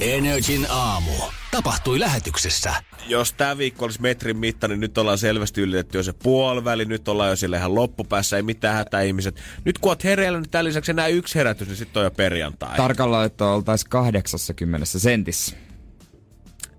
[0.00, 1.10] Energin aamu.
[1.50, 2.74] Tapahtui lähetyksessä.
[3.08, 6.84] Jos tämä viikko olisi metrin mitta, niin nyt ollaan selvästi ylitetty jo se puoliväli.
[6.84, 9.40] Nyt ollaan jo sille ihan loppupäässä, ei mitään hätää ihmiset.
[9.64, 12.76] Nyt kun oot hereillä, niin tämän lisäksi enää yksi herätys, niin sitten on jo perjantai.
[12.76, 15.56] Tarkalla, että oltaisiin 80 sentissä.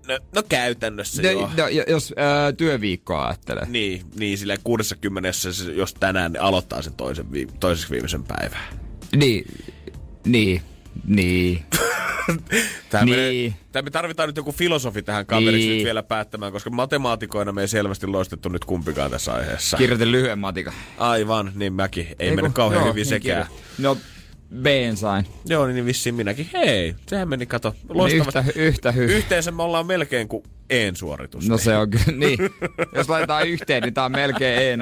[0.08, 1.50] no, no käytännössä No, joo.
[1.56, 3.66] no, jo- jos ää, työviikkoa ajattelee.
[3.66, 7.26] Niin, niin sille 60 se, jos tänään niin aloittaa sen toisen
[7.60, 8.60] toiseksi viimeisen päivän.
[9.16, 9.44] Niin,
[10.26, 10.62] niin,
[11.06, 11.64] niin.
[12.90, 13.16] Tämä Niin.
[13.74, 15.76] menee, me tarvitaan nyt joku filosofi tähän kaveriksi Niin.
[15.76, 19.76] nyt vielä päättämään, koska matemaatikoina me ei selvästi loistettu nyt kumpikaan tässä aiheessa.
[19.76, 20.72] Kirjoitin lyhyen matikan.
[20.98, 22.06] Aivan, niin mäkin.
[22.06, 23.46] Ei, Eiku, mennyt kauhean joo, hyvin niin sekään.
[23.78, 23.96] No,
[24.62, 25.26] B sain.
[25.46, 26.50] Joo, niin vissiin minäkin.
[26.52, 28.38] Hei, sehän meni, kato, Niin loistavasti.
[28.38, 29.12] yhtä, yhtä hyvä.
[29.12, 31.48] Yhteensä me ollaan melkein kuin EN-suoritus.
[31.48, 32.38] No se on kyllä, niin.
[32.94, 34.78] Jos laitetaan yhteen, niin tää on melkein en,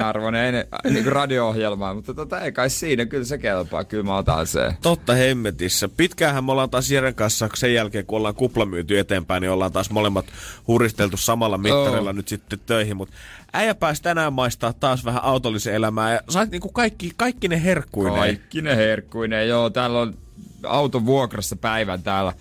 [0.83, 1.93] niin kuin radio-ohjelma.
[1.93, 3.83] Mutta tota, ei kai siinä, kyllä se kelpaa.
[3.83, 4.73] Kyllä mä otan se.
[4.81, 5.89] Totta hemmetissä.
[5.97, 9.71] Pitkäänhän me ollaan taas Jeren kanssa sen jälkeen, kun ollaan kupla myyty eteenpäin, niin ollaan
[9.71, 10.25] taas molemmat
[10.67, 12.15] huristeltu samalla mittarilla Oh.
[12.15, 12.97] nyt sitten töihin.
[12.97, 13.15] Mutta
[13.53, 18.19] äijä pääsi tänään maistaa taas vähän autollisen elämää ja sait niinku kaikki, kaikki ne herkkuineen.
[18.19, 19.49] Kaikki ne herkkuineen.
[19.49, 20.13] Joo, täällä on
[20.63, 22.33] auton vuokrassa päivän täällä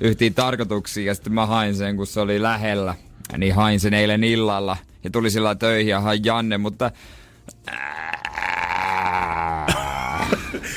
[0.00, 2.94] yhtiin tarkoituksiin ja sitten mä hain sen, kun se oli lähellä.
[3.36, 6.90] Niin hain sen eilen illalla ja tuli sillä töihin ja hain Janne, mutta...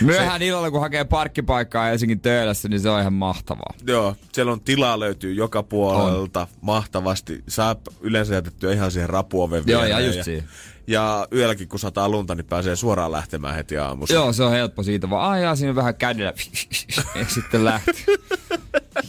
[0.01, 3.73] Myöhään illalla, kun hakee parkkipaikkaa Helsingin töölössä, niin se on ihan mahtavaa.
[3.87, 6.47] Joo, siellä on tilaa löytyy joka puolelta on.
[6.61, 7.43] mahtavasti.
[7.47, 10.49] Saa yleensä jätettyä ihan siihen rapuoven Joo, ja just ja, siihen.
[10.87, 14.15] ja yölläkin kun sataa lunta, niin pääsee suoraan lähtemään heti aamussa.
[14.15, 15.45] Joo, se on helppo siitä vaan.
[15.45, 16.33] Ai siinä vähän kädellä.
[17.19, 18.05] ja sitten lähti.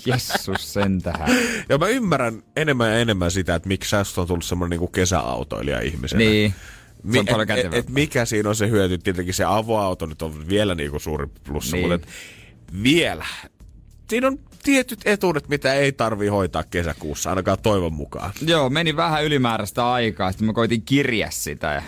[0.06, 1.28] Jessus sen tähän.
[1.68, 5.80] Ja mä ymmärrän enemmän ja enemmän sitä, että miksi sästä on tullut semmoinen niinku kesäautoilija
[5.80, 6.18] ihmisenä.
[6.18, 6.54] Niin.
[7.02, 8.98] Mi- et, et, et mikä siinä on se hyöty?
[8.98, 11.88] Tietenkin se avoauto nyt on vielä niinku suuri plussa, Niin.
[11.88, 12.12] mutta et
[12.82, 13.26] vielä.
[14.10, 18.32] Siinä on tietyt etuudet, mitä ei tarvii hoitaa kesäkuussa, ainakaan toivon mukaan.
[18.46, 20.32] Joo, meni vähän ylimääräistä aikaa.
[20.32, 21.82] Sitten mä koitin kirjaa sitä ja,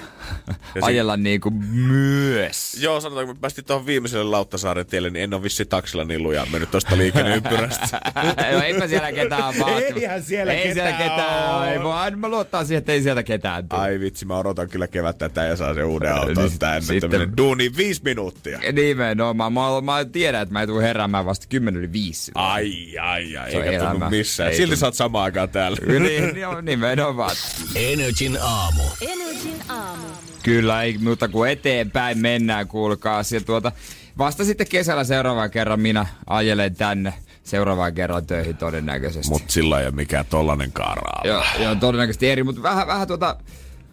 [0.82, 2.76] ajella niinku myös.
[2.80, 6.22] Joo, sanotaanko, kun me päästiin tuohon viimeiselle Lauttasaaren tielle, niin en ole vissi taksilla niin
[6.22, 8.00] lujaa mennyt tuosta liikenneympyrästä.
[8.52, 9.82] no eipä siellä ketään vaan.
[9.82, 11.58] Eihän siellä ei siellä ketään ketään oo.
[11.60, 11.72] ole.
[11.72, 13.80] Ei vaan, mä luottaa siihen, että ei sieltä ketään tule.
[13.80, 16.80] Ai vitsi, mä odotan kyllä kevättä tätä ja saa sen uuden auton Niin, tänne.
[16.80, 17.36] sitten-.
[17.36, 18.58] Duuni viisi minuuttia.
[18.72, 19.52] Nimenomaan.
[19.52, 22.32] Mä, mä tiedän, että mä en tule heräämään vasta 10 yli 5.
[22.34, 22.65] Ai,
[23.02, 24.10] ai, ai, Se on eikä elämä.
[24.10, 24.50] missään.
[24.50, 25.78] Ei Silti sä oot samaan aikaan täällä.
[25.86, 27.36] niin, niin, on nimenomaan.
[27.74, 28.82] Energin aamu.
[29.00, 30.06] Energin aamu.
[30.42, 33.22] Kyllä, ei muuta kuin eteenpäin mennään, kuulkaa.
[33.34, 33.72] Ja tuota,
[34.18, 39.28] vasta sitten kesällä seuraavan kerran minä ajelen tänne seuraavan kerran töihin todennäköisesti.
[39.30, 41.22] Mut sillä ei ole mikään tollanen karaa.
[41.24, 43.36] Joo, joo, todennäköisesti eri, mutta vähän, vähän tuota,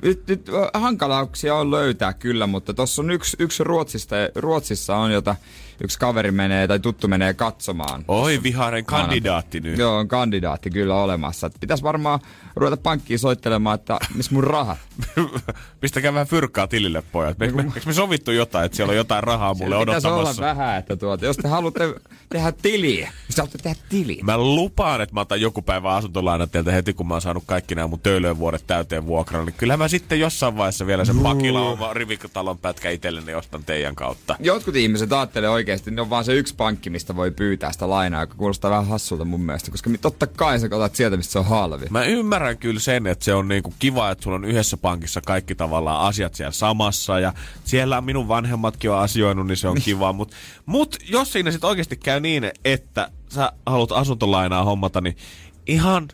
[0.02, 5.36] nyt, nyt hankalauksia on löytää kyllä, mutta tuossa on yksi, yksi Ruotsista, Ruotsissa on, jota
[5.84, 8.06] yksi kaveri menee tai tuttu menee katsomaan.
[8.08, 9.78] Oi, viharen kandidaatti nyt.
[9.78, 11.50] Joo, on kandidaatti kyllä olemassa.
[11.60, 12.20] Pitäisi varmaan
[12.56, 14.78] ruveta pankkiin soittelemaan, että missä mun rahat.
[15.82, 17.42] Pistäkää vähän fyrkkaa tilille, pojat.
[17.42, 20.42] Eikö me, eikö me sovittu jotain, että siellä on jotain rahaa mulle Pitäisi olla odottamassa?
[20.42, 21.94] vähän, että tuota, jos te haluatte
[22.30, 24.26] tehdä tiliä, niin saatte tehdä tilin.
[24.26, 27.76] Mä lupaan, että mä otan joku päivä asuntolainat teiltä heti, kun mä oon saanut kaikki
[27.76, 29.46] nämä mun töölöön vuodet täyteen vuokralla.
[29.46, 33.96] Niin kyllä mä sitten jossain vaiheessa vielä sen pakilla oma rivikatalon pätkä itselleni ostan teidän
[33.96, 34.36] kautta.
[34.40, 38.22] Jotkut ihmiset ajattelee oikeasti, ne on vaan se yksi pankki, mistä voi pyytää sitä lainaa,
[38.22, 41.46] joka kuulostaa vähän hassulta mun mielestä, koska totta kai sä otat sieltä, mistä se on
[41.46, 41.86] halvi.
[41.90, 45.56] Mä ymmärrän kyllä sen, että se on niinku kiva, että sulla on yhdessä pankissa kaikki
[45.56, 50.14] tavallaan asiat siellä samassa ja siellä minun vanhemmatkin on asioinut, niin se on kiva.
[50.14, 50.36] Mutta
[50.66, 55.18] mut jos siinä sitten oikeasti käy niin, että sä haluat asuntolainaa hommata, niin
[55.68, 56.08] ihan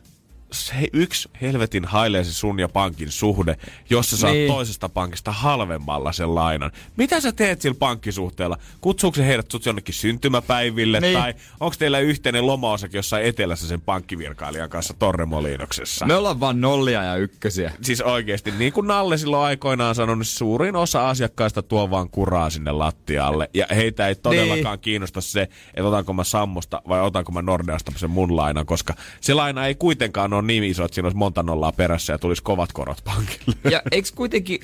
[0.51, 3.55] se yksi helvetin hailee se sun ja pankin suhde,
[3.89, 4.51] jos sä saat Niin.
[4.51, 6.71] toisesta pankista halvemmalla sen lainan.
[6.97, 8.57] Mitä sä teet sillä pankkisuhteella?
[8.81, 11.17] Kutsuuko se heidät sut jonnekin syntymäpäiville Niin.
[11.19, 16.05] tai onko teillä yhteinen lomaosakin jossain etelässä sen pankkivirkailijan kanssa Torremoliinoksessa?
[16.05, 17.71] Me ollaan vaan nollia ja ykkösiä.
[17.81, 22.49] Siis oikeesti, niin kuin Nalle silloin aikoinaan sanoi, niin suurin osa asiakkaista tuo vaan kuraa
[22.49, 23.49] sinne lattialle.
[23.53, 24.81] Ja heitä ei todellakaan Niin.
[24.81, 29.33] kiinnosta se, että otanko mä Sammosta vai otanko mä Nordeasta sen mun lainan, koska se
[29.33, 32.71] laina ei kuitenkaan ole niin iso, että siinä olisi monta nollaa perässä ja tulisi kovat
[32.73, 33.55] korot pankille.
[33.71, 34.59] Ja eikö kuitenkin,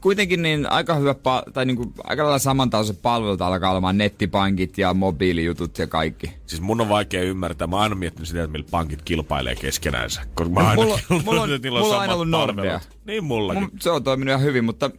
[0.00, 1.14] kuitenkin niin aika hyvä,
[1.52, 6.32] tai niinku aika lailla samantasoiset palvelut alkaa olemaan nettipankit ja mobiilijutut ja kaikki.
[6.46, 7.66] Siis mun on vaikea ymmärtää.
[7.66, 10.20] Mä oon aina miettinyt sitä, että millä pankit kilpailee keskenäänsä.
[10.34, 12.80] Koska mä No, aina mulla- kuullut, mulla on- että niillä mulla on aina ollut Nordea.
[13.04, 13.62] Niin mullakin.
[13.62, 14.90] Mun, se on toiminut ihan hyvin, mutta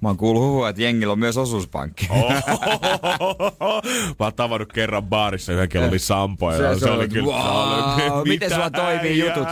[0.00, 2.08] Mä oon kuullut huhua, että jengillä on myös osuuspankki.
[4.18, 6.52] Mä oon tavannut kerran baarissa yhden kello oli sampo.
[6.52, 7.32] Se- ja se se oli, oli kyllä...
[7.32, 9.48] wow, se miten sulla toimii jutut?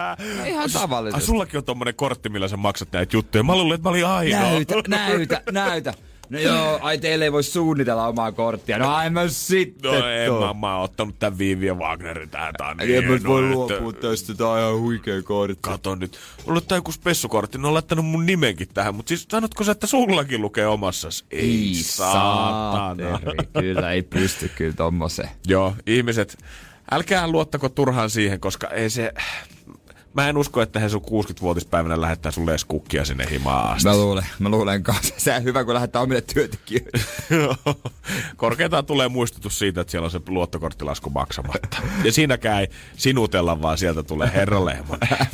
[0.46, 1.26] Ihan tavallisesti.
[1.26, 3.44] Sullakin on tommonen kortti, millä sä maksat näitä juttuja.
[3.44, 4.40] Mä luulen, että mä olin ainoa.
[4.40, 5.94] Näytä, näytä, näytä.
[6.30, 8.78] No joo, ai teille ei voi suunnitella omaa korttia.
[8.78, 9.90] No ai mä sitten.
[9.92, 12.54] No en mä, mä oon ottanut tän Vivi ja Wagnerin tähän.
[12.58, 15.58] Tää on niin En mä voi että- luopua tästä, tää on ihan huikea kortti.
[15.60, 16.18] Kato nyt.
[16.46, 19.86] Mulla tää joku spessukortti, ne on laittanut mun nimenkin tähän, mutta siis sanotko sä, että
[19.86, 21.24] sullakin lukee omassas?
[21.30, 23.10] Ei saatana.
[23.10, 23.36] saateri.
[23.60, 25.28] Kyllä ei pysty kyllä tommoseen.
[25.46, 26.38] Joo, ihmiset,
[26.92, 29.12] älkää luottako turhaan siihen, koska ei se...
[30.14, 33.88] Mä en usko, että he sun 60-vuotispäivänä lähettää sulle edes kukkia sinne himaan asti.
[33.88, 35.14] Mä luulen, mä luulen kanssa.
[35.24, 37.00] Se on hyvä, kun lähettää omille työntekijöille.
[38.36, 41.76] Korkeintaan tulee muistutus siitä, että siellä on se luottokorttilasku maksamatta.
[42.04, 45.08] Ja siinäkään ei sinutella, vaan sieltä tulee herra Lehmonen.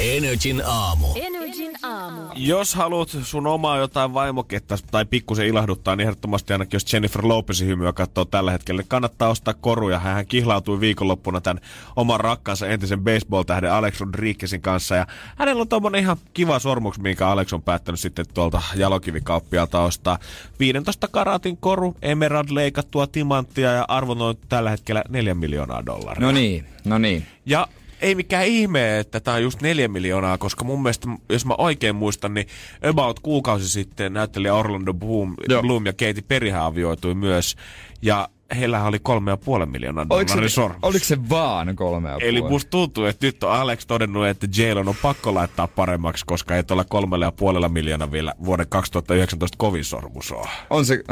[0.00, 1.06] Energin aamu.
[1.14, 2.20] Energin aamu.
[2.34, 7.68] Jos haluat sun omaa jotain vaimoketta tai pikkusen ilahduttaa, niin ehdottomasti ainakin jos Jennifer Lopezin
[7.68, 9.98] hymyä katsoo tällä hetkellä, niin kannattaa ostaa koruja.
[9.98, 11.62] Hän kihlautui viikonloppuna tämän
[11.96, 14.94] oman rakkansa entisen baseball-tähden Alex Rodriguezin kanssa.
[14.94, 15.06] Ja
[15.36, 20.18] hänellä on tommonen ihan kiva sormuks, minkä Alex on päättänyt sitten tuolta jalokivikauppialta ostaa.
[20.58, 26.26] 15 karatin koru, emerald leikattua timanttia ja arvo noin tällä hetkellä 4 miljoonaa dollaria.
[26.26, 27.26] No niin, no niin.
[27.46, 27.68] Ja
[28.02, 31.96] ei mikään ihme, että tämä on just neljä miljoonaa, koska mun mielestä, jos mä oikein
[31.96, 32.46] muistan, niin
[32.90, 35.62] about kuukausi sitten näyttelijä Orlando Bloom, Joo.
[35.62, 37.56] Bloom ja Katy Perry avioitui myös.
[38.02, 40.78] Ja heillä oli kolme ja puoli miljoonaa dollarin se, sormus.
[40.82, 42.52] oliko se vaan kolme ja Eli puoli?
[42.52, 46.64] musta tuntuu, että nyt on Alex todennut, että Jalen on pakko laittaa paremmaksi, koska ei
[46.64, 50.46] tuolla kolmella ja puolella miljoonaa vielä vuoden 2019 kovin sormus on.
[50.70, 51.04] On se,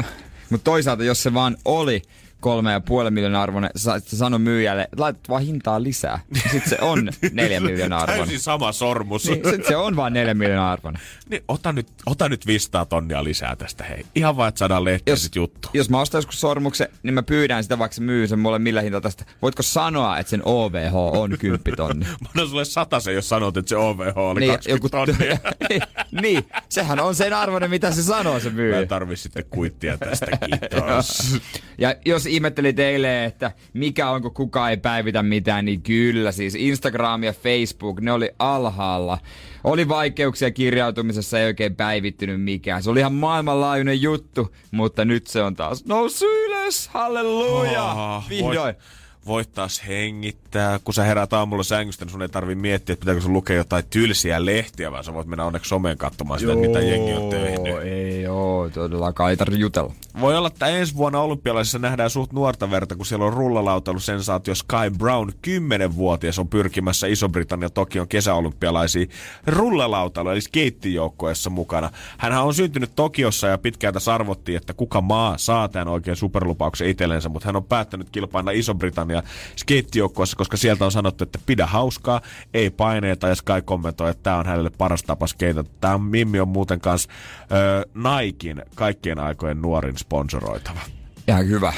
[0.49, 2.01] mutta toisaalta jos se vaan oli
[2.41, 6.19] kolme ja puoli miljoonaa arvoinen, sä, sä sano myyjälle, laitat vaan hintaa lisää.
[6.51, 8.25] Sitten se on neljä miljoonaa arvoinen.
[8.27, 9.25] Täysin sama sormus.
[9.25, 11.01] Niin, sit se on vaan neljä miljoonaa arvoinen.
[11.29, 14.05] Niin, ota nyt, ota nyt 500 tonnia lisää tästä, hei.
[14.15, 15.69] Ihan vaan, että saadaan lehtiä Jos, sit juttu.
[15.73, 18.81] jos mä ostan joskus sormuksen, niin mä pyydän sitä, vaikka se myy sen mulle millä
[18.81, 19.25] hinta tästä.
[19.41, 22.05] Voitko sanoa, että sen OVH on 10 tonni?
[22.05, 22.65] Mä annan sulle
[22.99, 25.37] sen, jos sanot, että se OVH oli niin, 20 tonnia.
[26.21, 28.79] niin, sehän on sen arvoinen, mitä se sanoo se Mä myyjä.
[28.79, 31.39] en tarvi sitten kuittia tästä, kiitos.
[31.77, 36.55] Ja jos ihmettelit eilen, että mikä on, kun kukaan ei päivitä mitään, niin kyllä siis
[36.55, 39.17] Instagram ja Facebook, ne oli alhaalla.
[39.63, 42.83] Oli vaikeuksia kirjautumisessa, ei oikein päivittynyt mikään.
[42.83, 46.87] Se oli ihan maailmanlaajuinen juttu, mutta nyt se on taas noussut ylös.
[46.87, 47.91] Halleluja!
[47.91, 48.55] Ah, Vihdoin.
[48.55, 48.77] Voit,
[49.25, 50.79] voit taas hengittää.
[50.83, 53.83] Kun sä herät aamulla sängystä, niin sun ei tarvi miettiä, että pitääkö sun lukea jotain
[53.89, 57.77] tylsiä lehtiä, vaan sä voit mennä onneksi someen katsomaan sitä, että mitä jengi on tehnyt.
[57.83, 59.93] Ei oo, todellakaan ei tarvitse jutella.
[60.19, 64.55] Voi olla, että ensi vuonna olympialaisissa nähdään suht nuorta verta, kun siellä on rullalautailu sensaatio
[64.55, 69.09] Sky Brown, 10-vuotias on pyrkimässä Iso-Britannia Tokion kesäolympialaisiin
[69.47, 71.89] rullalautailu, eli skeittijoukkoessa mukana.
[72.17, 76.87] Hänhän on syntynyt Tokiossa ja pitkään tässä arvottiin, että kuka maa saa tämän oikein superlupauksen
[76.87, 79.10] itsellensä, mutta hän on päättänyt kilpailla Iso-Britannia
[79.55, 82.21] skeittijoukkoessa, koska sieltä on sanottu, että pidä hauskaa,
[82.53, 85.69] ei paineita, ja Sky kommentoi, että tämä on hänelle paras tapa skeitata.
[85.81, 87.09] Tämä Mimmi on muuten kanssa
[87.51, 90.79] ö, Naikin kaikkien aikojen nuorin sponsoroitava.
[91.27, 91.73] Ihan hyvä.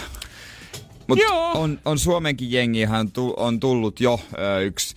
[1.08, 1.52] Mutta Joo.
[1.52, 4.96] on, on Suomenkin jengihän tu, on tullut jo ö, yksi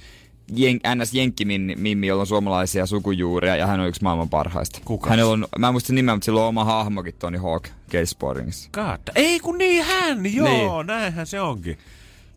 [0.54, 1.14] jen, ns.
[1.14, 4.80] Jenkki-mimmi, jolla on suomalaisia sukujuuria ja hän on yksi maailman parhaista.
[4.84, 5.10] Kukas?
[5.10, 8.70] Hänellä on, mä en muista nimeä, mutta sillä on oma hahmokin Tony Hawk Case Sportingissa.
[8.72, 9.00] God.
[9.14, 10.86] Ei kun niin hän, joo, niin.
[10.86, 11.78] näinhän se onkin.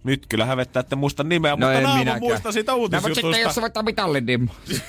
[0.03, 2.19] Nyt kyllä hävettää, että muista nimeä, No mutta en minäkään.
[2.19, 3.41] muista siitä No, mutta sitten uutisjutusta.
[3.41, 4.51] jos sä voittaa mitallin, niin...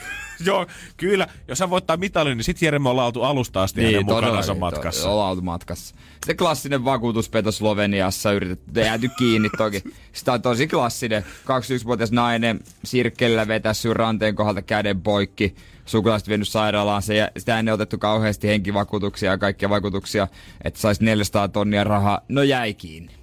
[0.47, 1.27] joo, kyllä.
[1.49, 4.55] Jos hän voittaa mitalin, niin sit Jere me ollaan oltu alusta asti niin, hänen mukanansa
[4.55, 5.03] matkassa.
[5.03, 5.95] To, ollaan oltu matkassa.
[6.15, 9.83] Sitten klassinen vakuutuspeto Sloveniassa, yritetty jääty kiinni toki.
[10.13, 11.23] Sitä on tosi klassinen.
[11.23, 15.55] 21-vuotias nainen sirkkelillä vetässy ranteen kohdalta käden poikki.
[15.87, 17.03] Sukulaiset vienyt sairaalaan.
[17.03, 20.29] Se, sitä ennen otettu kauheasti henkivakuutuksia ja kaikkia vakuutuksia,
[20.65, 22.21] että saisi 400 tonnia rahaa.
[22.29, 23.20] No jäi kiinni.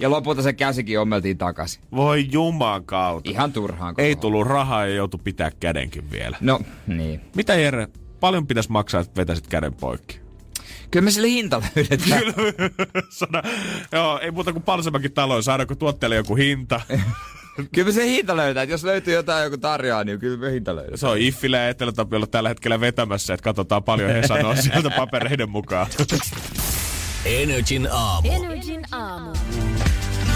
[0.00, 1.82] Ja lopulta se käsikin ommeltiin takaisin.
[1.92, 3.30] Voi juman kautta.
[3.30, 3.94] Ihan turhaan.
[3.98, 6.36] Ei koko- tullut rahaa ja joutu pitää kädenkin vielä.
[6.40, 7.20] No, niin.
[7.36, 7.88] Mitä Jere,
[8.20, 10.20] paljon pitäisi maksaa, että vetäisit käden poikki?
[10.90, 12.22] Kyllä me sille hinta löydetään.
[13.18, 13.42] Sana,
[13.92, 16.80] joo, ei muuta kuin Palsemäkin taloon, saadaanko tuotteelle joku hinta.
[17.74, 18.62] Kyllä me se hinta löytää.
[18.62, 20.98] Että jos löytyy jotain joku tarjoaa, niin kyllä me hinta löydetään.
[20.98, 25.50] Se on Iffillä ja Etelätapiolla tällä hetkellä vetämässä, että katsotaan paljon he sanoo sieltä papereiden
[25.50, 25.86] mukaan.
[27.24, 28.28] Energin aamu.
[28.32, 29.30] Energin aamu.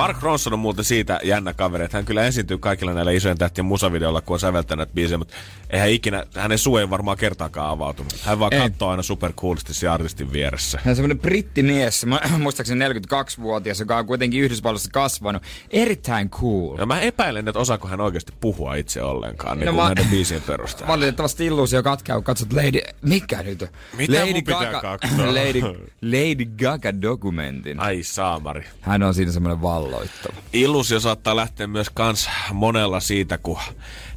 [0.00, 3.64] Mark Ronson on muuten siitä jännä kaveri, että hän kyllä esiintyy kaikilla näillä isojen tähtien
[3.64, 5.34] musavideoilla, kun on säveltänyt biisejä, mutta
[5.70, 8.12] eihän ikinä, hänen suu ei varmaan kertaakaan avautunut.
[8.22, 8.60] Hän vaan Ei.
[8.60, 10.78] katsoo aina supercoolisti se artistin vieressä.
[10.84, 15.42] Hän on semmoinen brittimies, mä- muistaakseni 42-vuotias, joka on kuitenkin Yhdysvalloissa kasvanut.
[15.70, 16.78] Erittäin cool.
[16.78, 20.06] Ja mä epäilen, että osaako hän oikeasti puhua itse ollenkaan, niin No kuin mä- näiden
[20.10, 20.92] biisien perusteella.
[20.92, 22.80] Valitettavasti illuusio katkeaa, kun katsot Lady...
[23.02, 23.64] Mikä nyt?
[23.96, 24.98] Mitä Lady katsoa?
[25.38, 25.60] Lady,
[26.02, 27.80] Lady Gaga-dokumentin.
[27.80, 28.64] Ai saamari.
[28.80, 30.36] Hän on siinä semmoinen valloittava.
[30.52, 33.58] Illusio saattaa lähteä myös kans monella siitä, kun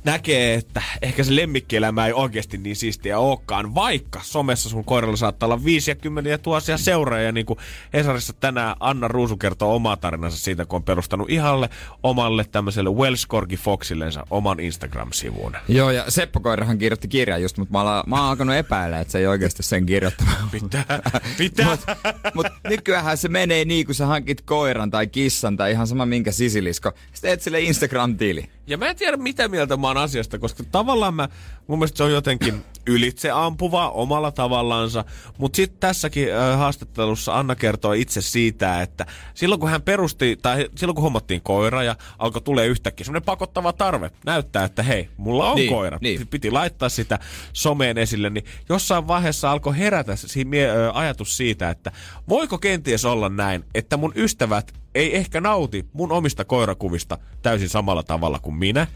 [0.04, 5.48] näkee, että ehkä se lemmikkielämä ei oikeasti niin siistiä olekaan, vaikka somessa sun koiralla saattaa
[5.48, 7.60] olla viisi ja kymmeniä tuhansia seuraajia, niin kuin
[7.94, 11.70] Hesarissa tänään Anna Ruusu kertoo omaa tarinansa siitä, kun on perustanut ihalle
[12.04, 15.58] omalle tämmöiselle Welsh Corgi Foxillensa oman Instagram-sivun.
[15.68, 19.12] Joo, ja Seppo Koirahan kirjoitti kirjan just, mutta mä, ala, mä oon alkanut epäillä, että
[19.12, 20.32] se ei oikeasti sen kirjoittama.
[20.52, 20.86] Mitä?
[21.40, 21.78] Mitä?
[22.36, 26.32] Mutta nykyään se menee niin, kun sä hankit koiran tai kissan tai ihan sama minkä
[26.32, 26.92] sisilisko.
[27.14, 28.50] Sitten teet sille Instagram-tili.
[28.68, 31.30] Ja mä en tiedä, mitä mieltä mä oon asiasta, koska tavallaan mä,
[31.68, 35.06] mun mielestä se on jotenkin ylitse ampuva omalla tavallaansa.
[35.38, 40.70] Mutta sitten tässäkin äh, haastattelussa Anna kertoo itse siitä, että silloin kun hän perusti, tai
[40.76, 45.50] silloin kun hommattiin koira ja alkoi tulee yhtäkkiä semmoinen pakottava tarve näyttää, että hei, mulla
[45.52, 45.98] on Niin, koira.
[46.02, 46.28] niin.
[46.28, 47.20] Piti laittaa sitä
[47.54, 50.14] someen esille, niin jossain vaiheessa alkoi herätä
[50.94, 51.92] ajatus siitä, että
[52.30, 58.04] voiko kenties olla näin, että mun ystävät ei ehkä nauti mun omista koirakuvista täysin samalla
[58.04, 58.88] tavalla kuin minä.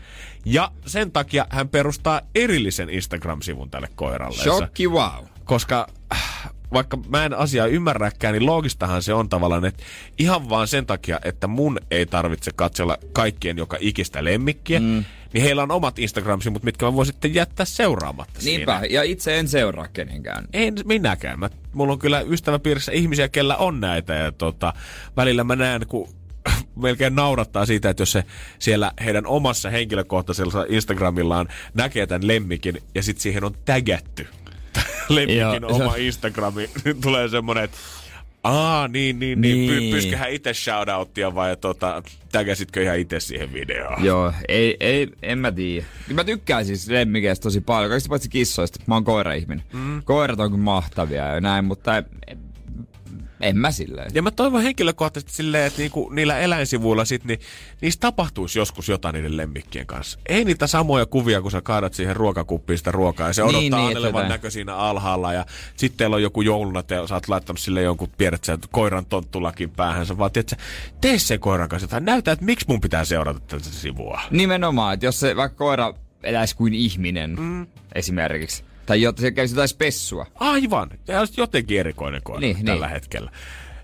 [0.45, 4.43] Ja sen takia hän perustaa erillisen Instagram-sivun tälle koiralle.
[4.43, 5.25] Shokki wow.
[5.43, 9.83] Koska äh, vaikka mä en asiaa ymmärräkään, niin loogistahan se on tavallaan, että
[10.17, 15.03] ihan vaan sen takia, että mun ei tarvitse katsella kaikkien joka ikistä lemmikkiä, mm.
[15.33, 18.93] Niin heillä on omat Instagram-sivut, mitkä mä voin sitten jättää seuraamatta Niinpä, siinä.
[18.95, 20.45] ja itse en seuraa kenenkään.
[20.53, 21.39] En minäkään.
[21.39, 24.13] Mä, mulla on kyllä ystäväpiirissä ihmisiä, kellä on näitä.
[24.13, 24.73] Ja tota,
[25.17, 26.09] välillä mä näen, kun
[26.75, 28.23] melkein naurattaa siitä, että jos se
[28.59, 34.27] siellä heidän omassa henkilökohtaisella Instagramillaan näkee tämän lemmikin ja sitten siihen on tägätty
[35.09, 37.77] lemmikin Joo, se- oma Instagrami, niin tulee semmoinen, että
[38.43, 39.57] Aa, niin, niin, niin.
[39.57, 39.91] Niin.
[39.91, 44.05] Py, pysköhän itse shoutouttia vai tota, tägäsitkö ihan itse siihen videoon?
[44.05, 45.85] Joo, ei, ei, en mä tiedä.
[46.13, 48.79] Mä tykkään siis lemmikeistä tosi paljon, kaikista paitsi kissoista.
[48.85, 49.63] Mä oon koira-ihminen.
[49.73, 50.03] Mm.
[50.03, 52.46] Koirat on kyllä mahtavia ja näin, mutta en, en
[53.53, 54.11] mä silleen.
[54.13, 57.39] Ja mä toivon henkilökohtaisesti silleen, että niinku niillä eläinsivuilla sit, niin
[57.81, 60.19] niistä tapahtuisi joskus jotain niiden lemmikkien kanssa.
[60.25, 63.79] Ei niitä samoja kuvia, kun sä kaadat siihen ruokakuppiin sitä ruokaa ja se Niin, odottaa
[63.87, 67.27] niin, anelevan että- näkö siinä alhaalla ja sitten teillä on joku jouluna, te sä oot
[67.29, 70.05] laittanut sille jonkun tiedät sä, koiran tonttulakin päähän.
[70.05, 70.57] Sä vaan tiedät, sä,
[71.01, 72.05] tee sen koiran kanssa jotain.
[72.05, 74.21] Näytä, että miksi mun pitää seurata tätä sivua.
[74.31, 77.67] Nimenomaan, että jos se vaikka koira eläisi kuin ihminen mm.
[77.95, 80.25] esimerkiksi, tai jotta se kävisi jotain spessua.
[80.35, 80.89] Aivan.
[81.07, 82.93] Ja jotenkin erikoinen koira Niin, tällä niin.
[82.93, 83.31] hetkellä.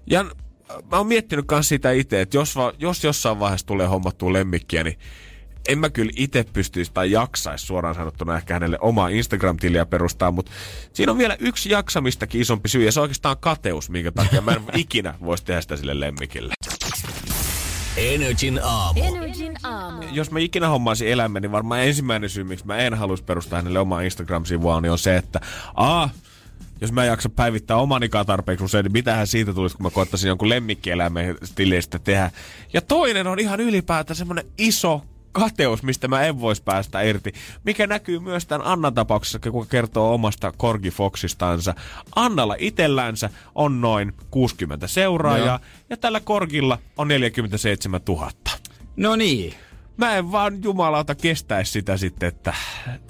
[0.07, 0.23] Ja
[0.91, 4.83] mä oon miettinyt myös sitä itse, että jos, va, jos jossain vaiheessa tulee hommattua lemmikkiä,
[4.83, 4.99] niin
[5.67, 10.51] en mä kyllä itse pystyisi tai jaksaisi suoraan sanottuna ehkä hänelle omaa Instagram-tiliä perustaa, mutta
[10.93, 14.61] siinä on vielä yksi jaksamistakin isompi syy, ja se oikeastaan kateus, minkä takia mä en
[14.81, 16.53] ikinä voisi tehdä sitä sille lemmikille.
[17.97, 19.03] Energin aamu.
[19.03, 20.01] Energin aamu.
[20.11, 23.79] Jos mä ikinä hommaisin eläimen, niin varmaan ensimmäinen syy, miksi mä en haluaisi perustaa hänelle
[23.79, 25.41] omaa Instagram-sivua, niin on se, että
[25.75, 26.09] a,
[26.81, 30.27] jos mä en jaksa päivittää omanikaan tarpeeksi usein, niin mitähän siitä tulisi, kun mä koettaisin
[30.27, 32.31] jonkun lemmikkieläimen stilistä tehdä.
[32.73, 35.01] Ja toinen on ihan ylipäätään semmonen iso
[35.33, 40.13] kateus, mistä mä en voisi päästä irti, mikä näkyy myös tämän Annan tapauksessa, kun kertoo
[40.13, 41.73] omasta Corgi Foxistansa.
[42.15, 45.85] Annalla itsellänsä on noin 60 seuraajaa, Joo.
[45.89, 48.31] ja tällä Korgilla on 47 000
[48.97, 49.53] No niin.
[49.97, 52.53] mä en vaan jumalauta kestäisi sitä sitten, että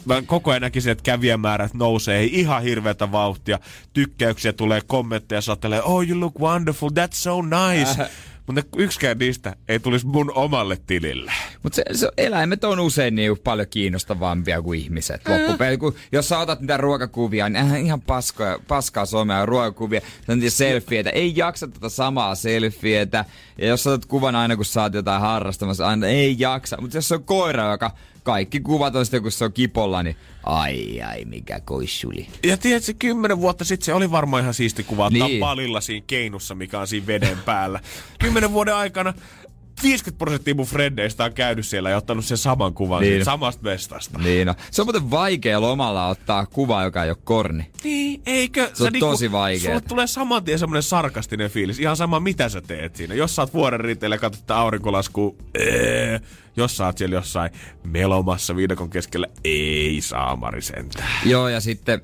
[0.05, 3.59] mä koko ajan näkisin, että kävijämäärät nousee ihan hirveätä vauhtia.
[3.93, 8.01] Tykkäyksiä tulee, kommentteja saattelee, oh you look wonderful, that's so nice.
[8.01, 8.09] Äh.
[8.47, 11.31] Mutta yksikään niistä ei tulisi mun omalle tilille.
[11.63, 15.21] Mutta se, se, eläimet on usein niin paljon kiinnostavampia kuin ihmiset.
[15.27, 20.39] Loppupeli, kun jos sä otat niitä ruokakuvia, niin äh, ihan paskaa, paskaa somea ruokakuvia, on
[20.39, 21.09] niitä selfieitä.
[21.09, 23.25] Ei jaksa tätä samaa selfietä.
[23.57, 26.77] Ja jos sä otat kuvan aina, kun sä oot jotain harrastamassa, aina ei jaksa.
[26.81, 27.91] Mutta jos se on koira, joka
[28.23, 32.27] kaikki kuvat on sitten, kun se on kipolla, niin ai ai, mikä koissuli.
[32.43, 35.39] Ja tiedätkö, kymmenen vuotta sitten se oli varmaan ihan siisti kuva Niin.
[35.39, 37.79] palilla siinä keinussa, mikä on siinä veden päällä.
[38.19, 39.13] Kymmenen vuoden aikana
[39.83, 43.11] 50 prosenttia mun frendeistä on käynyt siellä ja ottanut sen saman kuvan Niin.
[43.11, 44.19] siitä samasta mestasta.
[44.19, 44.55] Niin no.
[44.71, 47.69] Se on muuten vaikea lomalla ottaa kuva, joka ei ole korni.
[47.83, 48.69] Niin, eikö?
[48.73, 49.63] Se on tosi vaikeet.
[49.63, 51.79] Sulle tulee saman tien semmoinen sarkastinen fiilis.
[51.79, 53.15] Ihan sama, mitä sä teet siinä.
[53.15, 56.21] Jos sä oot vuoren rinteellä ja katsot aurinkolaskua, ee.
[56.57, 57.51] Jos sä oot siellä jossain
[57.83, 61.09] melomassa viidakon keskellä, ei saamari sentään.
[61.25, 62.01] Joo, ja sitten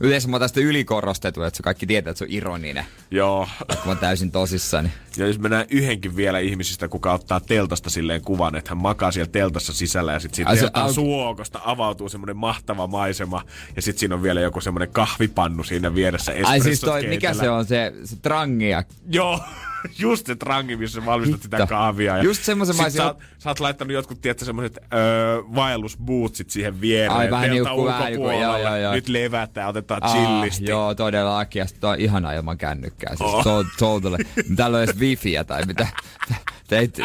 [0.00, 2.84] Yleensä mä tästä ylikorostettu, että se kaikki tietää, että se on ironinen.
[3.10, 3.48] Joo.
[3.68, 4.90] Kun mä täysin tosissani.
[5.16, 9.30] Ja jos mennään yhdenkin vielä ihmisistä, kuka ottaa teltasta silleen kuvan, että hän makaa siellä
[9.32, 13.42] teltassa sisällä ja sitten siitä se teltan au- suokosta avautuu semmoinen mahtava maisema
[13.76, 17.50] ja sitten siinä on vielä joku semmoinen kahvipannu siinä vieressä Ai siis toi, mikä se
[17.50, 18.84] on se, se trangia?
[19.10, 19.40] Joo,
[19.98, 22.16] just se trangi, missä sä valmistat sitä kahvia.
[22.16, 25.36] Ja Just semmosen sit mä sä, olisin- oot- sä oot laittanut jotkut, tiedätkö, semmoiset öö,
[25.54, 27.12] vaellusbootsit siihen viereen.
[27.12, 28.92] Ai, vähän teltan niinku vähän joo, joo, joo.
[28.92, 30.64] Nyt levätään, otetaan chillisti.
[30.64, 31.60] Ah, joo, todellakin.
[31.60, 33.16] Ja sit on ihanaa ilman kännykkää.
[33.16, 33.46] Siis Oh.
[33.46, 33.66] oh.
[33.78, 34.16] totally.
[34.56, 35.86] Täällä on edes wifiä tai mitä.
[36.28, 36.38] Tää,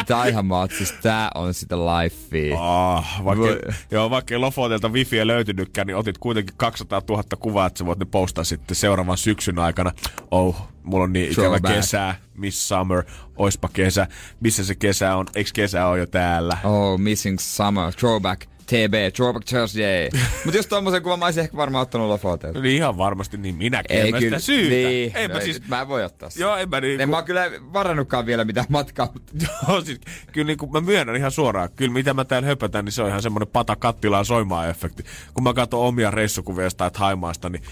[0.06, 0.70] tää on ihan maat.
[0.70, 2.56] Siis tää on sitä lifea.
[2.60, 7.66] Ah, vaikka, Voi- joo, vaikka ei Lofotelta wifiä löytynytkään, niin otit kuitenkin 200 000 kuvaa,
[7.66, 9.92] että sä voit ne postaa sitten seuraavan syksyn aikana.
[10.30, 11.74] Oh, mulla on niin ikävä Throwback.
[11.74, 13.02] kesä, miss summer,
[13.36, 14.06] oispa kesä.
[14.40, 15.26] Missä se kesä on?
[15.34, 16.58] Eikö kesä on jo täällä?
[16.64, 20.08] Oh, Missing Summer, Throwback, TB, Throwback Thursday.
[20.44, 22.60] Mut jos tommosen kuvan mä olisin ehkä varmaan ottanut Lofotelta.
[22.60, 23.96] Niin ihan varmasti, niin minäkin.
[23.96, 24.70] Ei en mä kyllä, sitä syytä.
[24.70, 26.44] niin, Ei mä no, siis, mä en voi ottaa sitä.
[26.44, 29.32] joo, en mä niin, En mä oon kyllä varannutkaan vielä mitään matkaa, mutta
[29.68, 30.00] Joo, siis,
[30.32, 31.68] kyllä niin kuin mä myönnän ihan suoraan.
[31.76, 35.04] Kyllä mitä mä täällä höpötän, niin se on ihan semmoinen pata kattilaan soimaan efekti.
[35.34, 37.62] Kun mä katson omia reissukuvia jostain Haimaasta, niin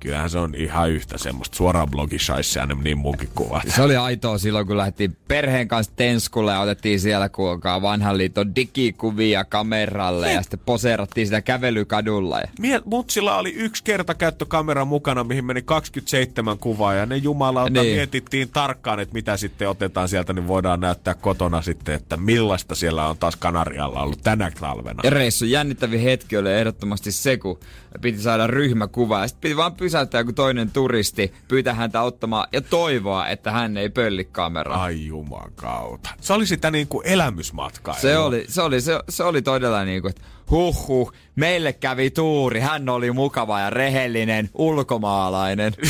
[0.00, 3.62] kyllähän se on ihan yhtä semmoista suoraan blogishaissia niin munkin kuvat.
[3.76, 8.56] Se oli aitoa silloin, kun lähdettiin perheen kanssa Tenskulle ja otettiin siellä kuulkaa vanhan liiton
[8.56, 12.40] digikuvia kameralle ja sitten poseerattiin sitä kävelykadulla.
[12.40, 12.48] Ja...
[12.58, 17.82] Mie- Mutsilla oli yksi kertakäyttökamera mukana, mihin meni 27 kuvaa ja ne jumalauta niin.
[17.82, 17.96] Niin.
[17.96, 23.08] mietittiin tarkkaan, että mitä sitten otetaan sieltä, niin voidaan näyttää kotona sitten, että millaista siellä
[23.08, 25.00] on taas Kanarialla ollut tänä talvena.
[25.04, 27.58] Ja reissun jännittävin hetki oli ehdottomasti se, kun
[28.00, 29.20] piti saada ryhmäkuva.
[29.20, 33.76] Ja sitten piti vaan pysäyttää joku toinen turisti, pyytää häntä ottamaan ja toivoa, että hän
[33.76, 34.82] ei pölli kameraa.
[34.82, 36.10] Ai jumakauta.
[36.20, 37.94] Se oli sitä niin kuin elämysmatkaa.
[37.94, 42.60] Se oli, se oli, se, se oli todella niinku, että huh huh, meille kävi tuuri,
[42.60, 45.72] hän oli mukava ja rehellinen ulkomaalainen.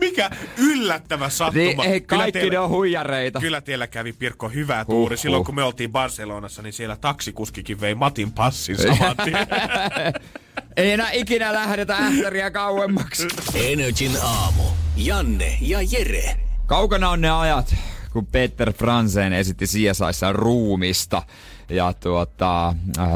[0.00, 1.64] Mikä yllättävä sattuma.
[1.64, 3.40] niin, ei, Kyllä kaikki teillä- ne on huijareita.
[3.40, 5.16] Kyllä teillä kävi Pirkko hyvä tuuri.
[5.16, 9.46] Silloin kun me oltiin Barcelonassa, niin siellä taksikuskikin vei Matin passin saman tien.
[10.76, 13.28] Ei enää ikinä lähdetä ähtäriä kauemmaksi.
[13.54, 14.62] Energin aamu.
[14.96, 16.36] Janne ja Jere.
[16.66, 17.74] Kaukana on ne ajat,
[18.12, 21.22] kun Peter Fransen esitti CSIssa ruumista.
[21.68, 23.06] Ja tuota, äh,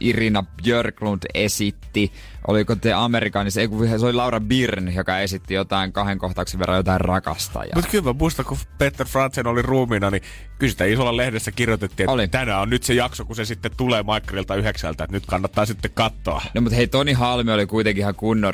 [0.00, 2.12] Irina Björklund esitti,
[2.48, 6.76] oliko te Amerikanissa, ei kun se oli Laura Byrne, joka esitti jotain kahden kohtauksen verran
[6.76, 7.74] jotain rakastajaa.
[7.74, 10.22] Mutta kyllä mä muistan, kun Peter Fransen oli ruumiina, niin
[10.58, 12.28] kyllä sitä isolla lehdessä kirjoitettiin, että Oli.
[12.28, 15.90] tänään on nyt se jakso, kun se sitten tulee Michaelilta yhdeksältä, että nyt kannattaa sitten
[15.94, 16.42] katsoa.
[16.54, 18.52] No mutta hei, Toni Halmi oli kuitenkin ihan kunnon,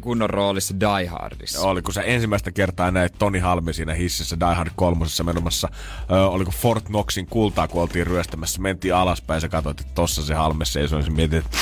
[0.00, 1.60] kunnon roolissa Die Hardissa.
[1.60, 5.68] Oli, kun sä ensimmäistä kertaa näit Toni Halmi siinä hississä Die Hard kolmosessa menomassa,
[6.10, 10.22] ö, oliko Fort Knoxin kultaa, kun oltiin ryöstämässä, mentiin alaspäin ja sä katsoit, että tossa
[10.22, 11.58] se Halme seisoo, ja mietit, että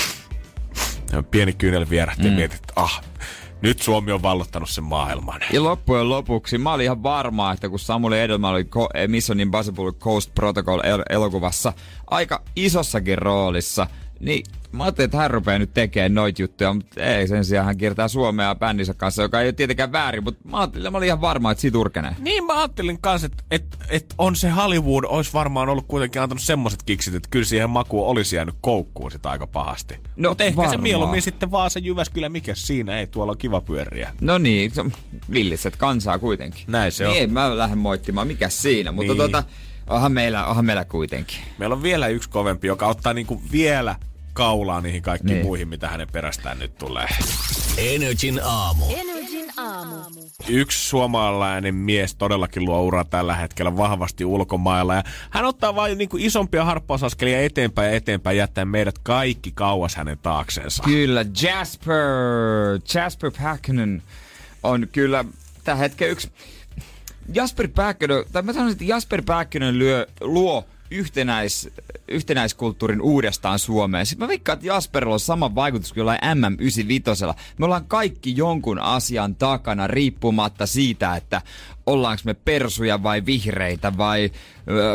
[1.31, 2.29] pieni kyynel vierähti mm.
[2.29, 3.03] ja mietit, että ah,
[3.61, 5.41] nyt Suomi on vallottanut sen maailman.
[5.53, 9.41] Ja loppujen lopuksi mä olin ihan varma, että kun Samuel Edelman oli Ko- eh, Mission
[9.41, 11.73] Impossible Coast Protocol el- elokuvassa
[12.11, 13.87] aika isossakin roolissa,
[14.21, 17.77] niin mä ajattelin, että hän rupeaa nyt tekemään noita juttuja, mutta ei sen sijaan hän
[17.77, 21.21] kiertää Suomea bändinsä kanssa, joka ei ole tietenkään väärin, mutta mä, ajattelin, mä olin ihan
[21.21, 22.17] varma, että siitä urkenee.
[22.19, 26.43] Niin mä ajattelin kanssa, että et, et on se Hollywood, olisi varmaan ollut kuitenkin antanut
[26.43, 29.95] semmoset kiksit, että kyllä siihen makuun olisi jäänyt koukkuun sitä aika pahasti.
[30.17, 30.83] No, Mutta ehkä se varmaan.
[30.83, 34.13] mieluummin sitten vaan se Jyväskylä, mikä siinä ei, tuolla on kiva pyöriä.
[34.21, 34.85] No niin, se
[35.33, 36.65] villiset kansaa kuitenkin.
[36.67, 37.17] Näin se niin on.
[37.19, 39.19] ei mä lähden moittimaan, mikä siinä, mutta Niin.
[39.19, 39.43] tota,
[39.91, 41.39] onhan meillä, onhan meillä kuitenkin.
[41.59, 43.97] Meillä on vielä yksi kovempi, joka ottaa niinku vielä
[44.33, 45.47] kaulaa niihin kaikkiin Niin.
[45.47, 47.09] muihin, mitä hänen perästään nyt tulee.
[47.79, 48.85] Energin aamu.
[48.97, 49.97] Energin aamu.
[50.49, 54.95] Yksi suomalainen mies todellakin luo uraa tällä hetkellä vahvasti ulkomailla.
[54.95, 60.19] Ja hän ottaa vain niinku isompia harppausaskelia eteenpäin ja eteenpäin, jättäen meidät kaikki kauas hänen
[60.19, 60.83] taakseensa.
[60.83, 61.97] Kyllä, Jasper,
[62.95, 64.03] Jasper Päkkönen
[64.63, 65.25] on kyllä
[65.65, 66.33] tällä hetken yksi...
[67.35, 71.69] Jasper Päkkönen, tai mä sanoisin, että Jasper Päkkönen lyö, luo yhtenäis,
[72.09, 74.07] yhtenäiskulttuurin uudestaan Suomeen.
[74.07, 77.35] Sitten mä veikkaan, että Jasperilla on sama vaikutus kuin jollain MM95.
[77.59, 81.43] Me ollaan kaikki jonkun asian takana riippumatta siitä, että
[81.87, 84.31] ollaanko me persuja vai vihreitä vai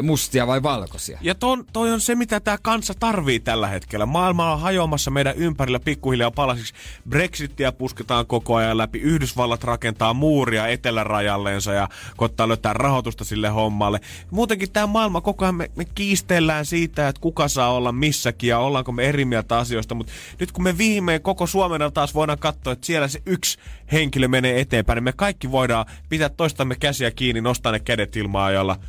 [0.01, 1.19] mustia vai valkoisia.
[1.21, 4.05] Ja ton, toi on se, mitä tämä kansa tarvii tällä hetkellä.
[4.05, 6.73] Maailma on hajoamassa meidän ympärillä pikkuhiljaa palasiksi.
[7.09, 8.99] Brexittiä pusketaan koko ajan läpi.
[8.99, 13.99] Yhdysvallat rakentaa muuria etelärajalleensa ja koittaa löytää rahoitusta sille hommalle.
[14.31, 18.59] Muutenkin tämä maailma koko ajan me, me kiistellään siitä, että kuka saa olla missäkin ja
[18.59, 19.95] ollaanko me eri mieltä asioista.
[19.95, 23.57] Mutta nyt kun me viimein koko Suomena taas voidaan katsoa, että siellä se yksi
[23.91, 28.53] henkilö menee eteenpäin, niin me kaikki voidaan pitää toistamme käsiä kiinni, nostaa ne kädet ilmaan
[28.53, 28.79] ja olla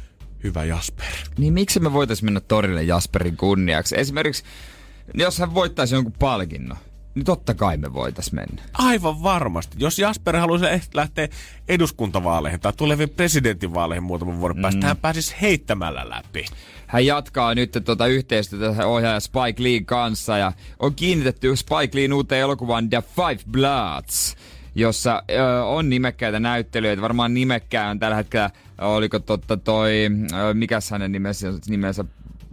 [0.44, 1.07] hyvä Jasper.
[1.38, 3.99] Niin miksi me voitais mennä torille Jasperin kunniaksi?
[3.99, 4.44] Esimerkiksi,
[5.14, 6.77] jos hän voittaisi jonkun palkinnon,
[7.14, 8.62] niin totta kai me voitais mennä.
[8.72, 9.77] Aivan varmasti.
[9.81, 11.29] Jos Jasper haluaisi läht- lähteä
[11.68, 14.87] eduskuntavaaleihin tai tuleviin presidentinvaaleihin muutaman vuoden päästä, mm.
[14.87, 16.44] hän pääsisi heittämällä läpi.
[16.87, 22.40] Hän jatkaa nyt tuota yhteistyötä ohjaaja Spike Lee kanssa ja on kiinnitetty Spike Leen uuteen
[22.40, 24.37] elokuvaan The Five Bloods
[24.76, 27.02] jossa ö, on nimekkäitä näyttelijöitä.
[27.02, 29.92] Varmaan nimekkää on tällä hetkellä, oliko totta toi,
[30.50, 32.04] ö, mikäs hänen nimensä, nimensä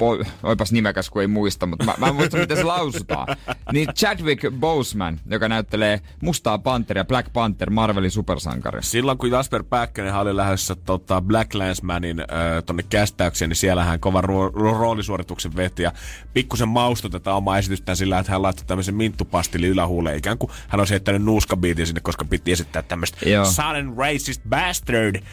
[0.04, 3.28] po, oipas nimekäs, kun ei muista, mutta mä, mä en muista, miten se lausutaan.
[3.72, 8.84] Niin Chadwick Boseman, joka näyttelee Mustaa Panteria, Black Panther, Marvelin supersankari.
[8.84, 12.26] Silloin kun Jasper Pääkkönen oli lähdössä tota Black Landsmanin äh,
[12.66, 15.92] tonne kästäykseen, niin siellä hän kovan ro- ro- roolisuorituksen veti ja
[16.34, 20.82] pikkusen maustoi tätä omaa esitystään sillä, että hän laittoi tämmöisen minttupastili ylähuuleen, ikään kuin hän
[20.82, 23.18] olisi heittänyt nuuskabiitin sinne, koska piti esittää tämmöistä
[23.56, 25.24] sudden racist bastard.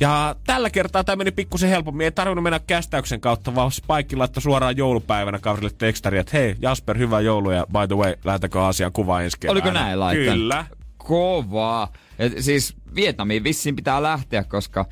[0.00, 2.04] Ja tällä kertaa tämä meni pikkusen helpommin.
[2.04, 6.98] Ei tarvinnut mennä kästäyksen kautta, vaan Spike laittoi suoraan joulupäivänä kaverille tekstari, että hei Jasper,
[6.98, 9.52] hyvää joulua ja by the way, lähdetäänkö asiaan kuvaan ensi keväänä?
[9.52, 10.34] Oliko näin laittanut?
[10.34, 10.66] Kyllä.
[10.96, 11.92] Kovaa.
[12.18, 14.86] Et siis Vietnamiin vissiin pitää lähteä, koska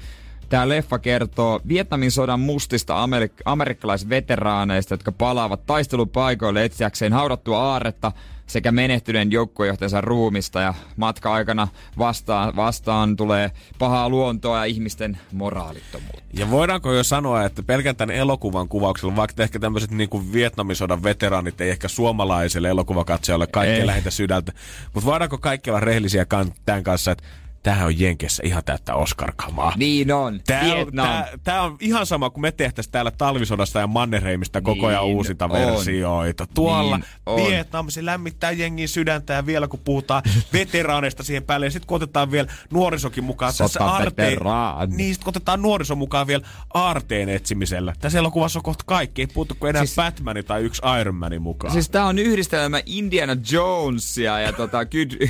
[0.48, 8.12] tämä leffa kertoo Vietnamin sodan mustista amerik- amerikkalaisveteraaneista, jotka palaavat taistelupaikoille etsiäkseen haudattua aarretta
[8.50, 16.22] sekä menehtyneen joukkuejohtajansa ruumista ja matka-aikana vastaan, vastaan tulee pahaa luontoa ja ihmisten moraalittomuutta.
[16.34, 21.02] Ja voidaanko jo sanoa, että pelkän tämän elokuvan kuvauksella, vaikka ehkä tämmöiset niin Vietnamin sodan
[21.02, 23.86] veteraanit ei ehkä suomalaiselle elokuvakatsojalle kaikkein Ei.
[23.86, 24.52] lähintä sydältä,
[24.94, 26.26] mutta voidaanko kaikki olla rehellisiä
[26.64, 27.24] tämän kanssa, että
[27.62, 29.72] tämähän on Jenkessä ihan täyttä Oscar-kamaa.
[29.76, 30.40] Niin on.
[30.46, 31.06] Tää on, Vietnam.
[31.06, 35.16] tää, tää on ihan sama kuin me tehtäisiin täällä talvisodasta ja Mannerheimista koko ajan Niin
[35.16, 35.50] uusinta on.
[35.52, 36.46] versioita.
[36.54, 37.36] Tuolla Niin on.
[37.46, 41.96] Vietnam, se lämmittää jengin sydäntä ja vielä kun puhutaan veteraaneista siihen päälle ja sitten kun
[41.96, 43.52] otetaan vielä nuorisokin mukaan.
[43.52, 44.96] tässä Sotaveteraani.
[44.96, 46.44] Niin, sit kun otetaan nuoriso mukaan vielä
[46.74, 47.92] aarteen etsimisellä.
[48.00, 49.22] Tässä elokuvassa on kohta kaikki.
[49.22, 51.72] Ei puhuttu kuin enää siis, Siis- Batman tai yksi Iron Manin mukaan.
[51.72, 55.28] Siis tää on yhdistelmä Indiana Jonesia ja tota Good,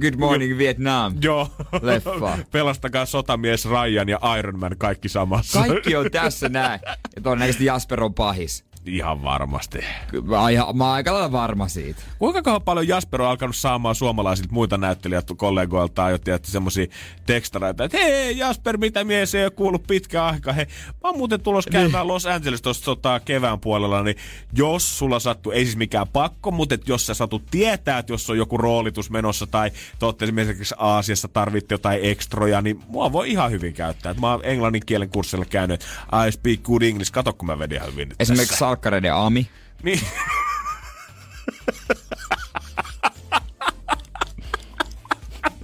[0.00, 1.14] Good Morning Vietnam.
[1.22, 1.48] Joo.
[1.82, 2.38] Leffa.
[2.52, 5.64] Pelastakaa sotamies Ryan ja Iron Man kaikki samassa.
[5.66, 6.80] Kaikki on tässä näin.
[7.16, 8.67] Ja todennäköisesti Jasper on pahis.
[8.86, 9.78] Ihan varmasti.
[10.10, 12.02] Kyllä Mä, ihan- mä oon aika lailla varma siitä.
[12.18, 16.86] Kuinka paljon Jasper on alkanut saamaan suomalaisilta muita näyttelijät kollegoiltaan jo tietysti semmosia
[17.26, 20.52] tekstareita, että hei Jasper, mitä mies ei ole kuullut pitkä aika.
[20.52, 24.16] Hei, mä oon muuten tulos käymään Los Angeles tuossa tota, kevään puolella, niin
[24.52, 28.30] jos sulla sattuu, ei siis mikään pakko, mutta et jos sä satut tietää, että jos
[28.30, 33.30] on joku roolitus menossa tai te ootte esimerkiksi Aasiassa tarvitte jotain ekstroja, niin mua voi
[33.30, 34.12] ihan hyvin käyttää.
[34.12, 35.84] Et mä oon englannin kielen kurssilla käynyt,
[36.28, 38.58] I speak good English, kato kun mä vedin ihan hyvin Esimerkiksi.
[38.68, 39.48] Salkkareiden Ami.
[39.82, 40.00] Niin.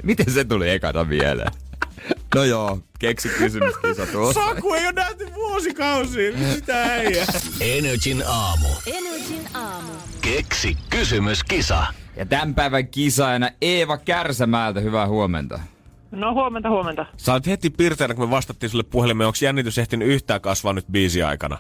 [0.03, 1.53] Miten se tuli ekana mieleen?
[2.35, 4.45] No joo, keksi kysymyskisa tuossa.
[4.45, 6.39] Saku ei ole nähty vuosikausiin.
[6.39, 7.25] Mitä äijä?
[7.61, 8.69] Energin aamu.
[8.87, 9.93] Energin aamu.
[10.21, 11.87] Keksi kysymyskisa.
[12.17, 15.61] Ja tämän päivän kisaajana Eeva Kärsämäältä, hyvää huomenta.
[16.11, 17.07] No huomenta, huomenta.
[17.17, 19.27] Sä olet heti pirteänä, kun me vastattiin sulle puhelimeen.
[19.27, 21.59] Onko jännitys ehtinyt yhtään kasvaa nyt biisi aikana?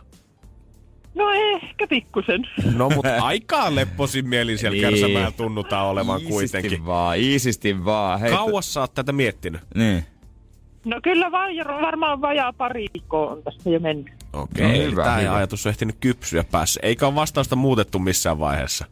[1.14, 2.48] No ehkä pikkusen.
[2.77, 4.90] No, mutta aikaa lepposin mielin siellä Niin.
[4.90, 6.87] kärsämällä tunnutaan olevan Iisisti kuitenkin.
[6.87, 8.20] vaan, iisisti vaan.
[8.20, 9.61] Hei, Kauas sä oot tätä miettinyt?
[9.74, 10.05] Niin.
[10.85, 11.50] No kyllä vaan,
[11.83, 14.11] varmaan vajaa pari viikkoa on tässä jo mennyt.
[14.33, 15.35] Okei, No hyvä, tämä hyvä.
[15.35, 16.81] ajatus on ehtinyt kypsyä päässä.
[16.83, 18.85] Eikä ole vastausta muutettu missään vaiheessa.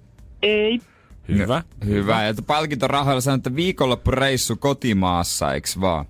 [0.42, 0.80] Ei.
[1.28, 1.62] Hyvä.
[1.86, 2.22] Hyvä.
[2.22, 6.04] Ja palkintorahoilla sanoo, että viikonloppureissu kotimaassa, eiks vaan?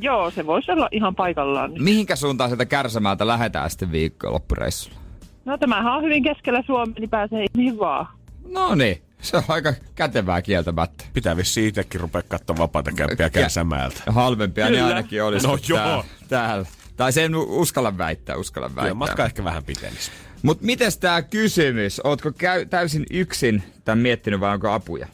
[0.00, 1.72] Joo, se voisi olla ihan paikallaan.
[1.78, 5.01] Mihinkä suuntaan sieltä Kärsämäältä lähdetään sitten viikonloppureissulla?
[5.44, 8.06] No tämähän on hyvin keskellä Suomea, niin pääsee mihin vaan.
[8.48, 11.04] No niin, se on aika kätevää kieltämättä.
[11.12, 14.00] Pitää vissiin itsekin rupea katsomaan vapaata kämppiä kärsämäältä.
[14.06, 14.86] Ja halvempia ne Kyllä.
[14.86, 15.78] ainakin olisi No joo.
[15.78, 16.66] täällä, täällä.
[16.96, 18.94] Tai sen uskalla väittää, uskalla Kyllä väittää.
[18.94, 20.10] matka ehkä vähän pitenisi.
[20.42, 22.00] Mut mites tää kysymys?
[22.04, 25.06] Ootko käy, täysin yksin tämän miettinyt vai onko apuja?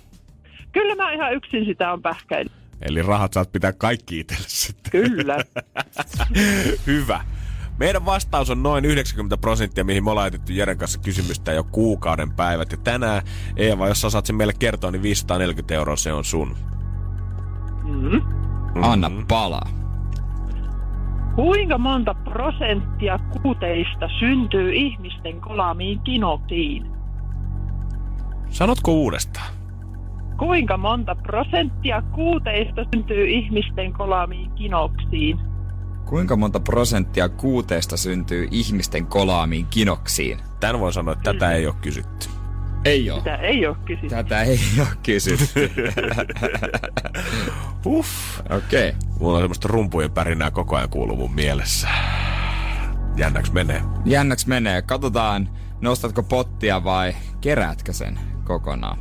[0.73, 2.53] Kyllä mä ihan yksin sitä on pähkäillyt.
[2.83, 4.91] Eli rahat saat pitää kaikki itselle sitten.
[4.91, 5.39] Kyllä.
[6.87, 7.25] Hyvä.
[7.79, 12.33] Meidän vastaus on noin 90 prosenttia, mihin me ollaan laitettu Jeren kanssa kysymystä jo kuukauden
[12.33, 12.73] päivät.
[12.73, 13.23] Ja tänään,
[13.57, 16.57] Eeva, jos sä saat sen meille kertoa, niin 540 euroa se on sun.
[17.85, 18.23] Mm.
[18.83, 19.69] Anna palaa.
[21.35, 26.87] Kuinka monta prosenttia kuuteista syntyy ihmisten kolaamiin kinoksiin?
[28.51, 29.53] Sanotko uudestaan?
[30.39, 35.48] Kuinka monta prosenttia kuuteista syntyy ihmisten kolaamiin kinoksiin?
[36.09, 40.39] Kuinka monta prosenttia kuuteesta syntyy ihmisten kolaamiin kinoksiin?
[40.61, 42.29] Tän voi sanoa, että tätä ei ole kysytty.
[42.85, 43.19] Ei oo.
[43.19, 44.09] Sitä ei ole kysytty.
[44.09, 45.71] Tätä ei ole kysytty.
[47.87, 48.41] Uff.
[48.51, 48.89] Okei.
[48.89, 49.01] Okay.
[49.21, 51.89] Mulla on semmoista rumpujen pärinää koko ajan kuuluu mun mielessä.
[53.17, 53.83] Jännäks menee?
[54.05, 54.83] Jännäks menee.
[54.83, 55.49] Katsotaan,
[55.81, 58.99] nostatko pottia vai keräätkö sen kokonaan?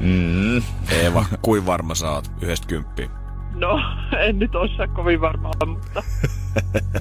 [0.00, 0.62] Mm.
[0.90, 3.19] Eeva, kuin varma sä oot yhdestä kymppiä?
[3.60, 3.80] No,
[4.18, 6.02] en nyt osaa kovin varmaan, mutta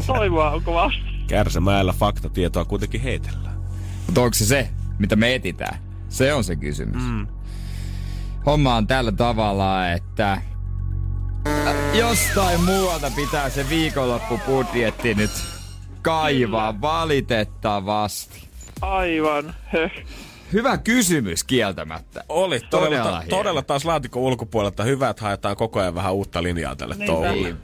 [0.08, 1.00] toivoa on kovasti.
[1.28, 3.56] Kärsämäellä faktatietoa kuitenkin heitellään.
[4.06, 5.80] Mutta onko se se, mitä me etitään?
[6.10, 7.04] Se on se kysymys.
[7.04, 7.28] Mm.
[8.46, 10.44] Homma on tällä tavalla, että äh,
[11.94, 15.32] jostain muualta pitää se viikonloppubudjetti nyt
[16.02, 18.48] kaivaa valitettavasti.
[18.82, 19.56] Aivan.
[19.66, 19.92] Höh.
[20.54, 22.24] Hyvä kysymys kieltämättä.
[22.30, 26.76] Oli Todella todella, todella taas laatikon ulkopuolelta hyvä, että haetaan koko ajan vähän uutta linjaa
[26.76, 27.56] tälle touhulle.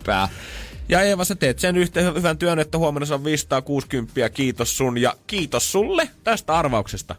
[0.90, 4.30] Ja Eeva, sä teet sen yhteen hyvän työn, että huomenna se on 560.
[4.30, 7.16] Kiitos sun ja kiitos sulle tästä arvauksesta.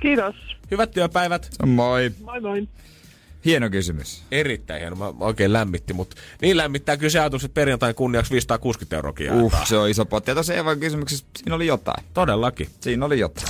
[0.00, 0.34] Kiitos.
[0.70, 1.50] Hyvät työpäivät.
[1.66, 2.12] Moi.
[2.24, 2.68] Moi moi.
[3.44, 4.22] Hieno kysymys.
[4.30, 4.96] Erittäin hieno.
[4.96, 9.12] Mä mä oikein lämmitti, mutta niin lämmittää kyllä se ajatus, että perjantain kunniaksi 560 euroa
[9.32, 10.30] Uh, se on iso potti.
[10.30, 12.04] Ja tuossa Eevan kysymyksessä siinä oli jotain.
[12.14, 12.68] Todellakin.
[12.80, 13.48] Siinä oli jotain.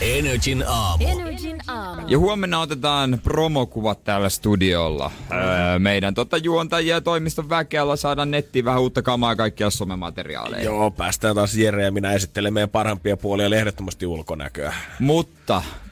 [0.00, 1.04] Energin aamu.
[1.08, 2.02] Energin aamu.
[2.08, 5.10] Ja huomenna otetaan promokuvat täällä studiolla.
[5.32, 10.64] Öö, meidän tota, juontajia ja toimiston väkeällä saadaan nettiin vähän uutta kamaa ja kaikkia somemateriaaleja.
[10.64, 14.74] Joo, päästään taas Jere ja minä esittelemään meidän parhaimpia puolia eli ehdottomasti ulkonäköä.
[14.98, 15.35] Mutta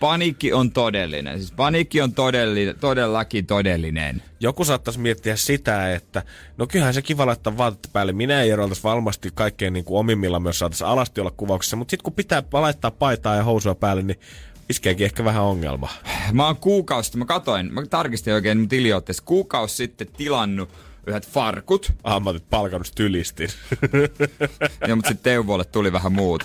[0.00, 1.38] paniikki on todellinen.
[1.38, 4.22] Siis paniikki on todelli, todellakin todellinen.
[4.40, 6.22] Joku saattaisi miettiä sitä, että
[6.56, 8.12] no kyllähän se kiva laittaa vaatetta päälle.
[8.12, 11.90] Minä ja Jere oltaisiin varmasti kaikkein niin kuin omimmilla myös saataisiin alasti olla kuvauksessa, mutta
[11.90, 14.20] sitten kun pitää laittaa paitaa ja housua päälle, niin
[14.68, 15.88] iskeekin ehkä vähän ongelma.
[16.32, 20.70] Mä oon kuukausi sitten, mä katoin, mä tarkistin oikein mun tiliotteessa, kuukausi sitten tilannut
[21.06, 21.92] yhdet farkut.
[22.04, 23.48] Ammatit palkannut stylistin.
[24.88, 26.44] ja mutta sitten Teuvolle tuli vähän muut.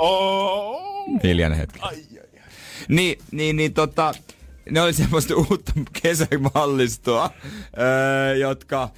[0.00, 0.80] Oh.
[1.22, 1.80] Hiljainen hetki.
[2.88, 4.12] Niin, niin, niin tota,
[4.70, 7.30] ne oli semmoista uutta kesämallistoa,
[7.78, 8.90] öö, jotka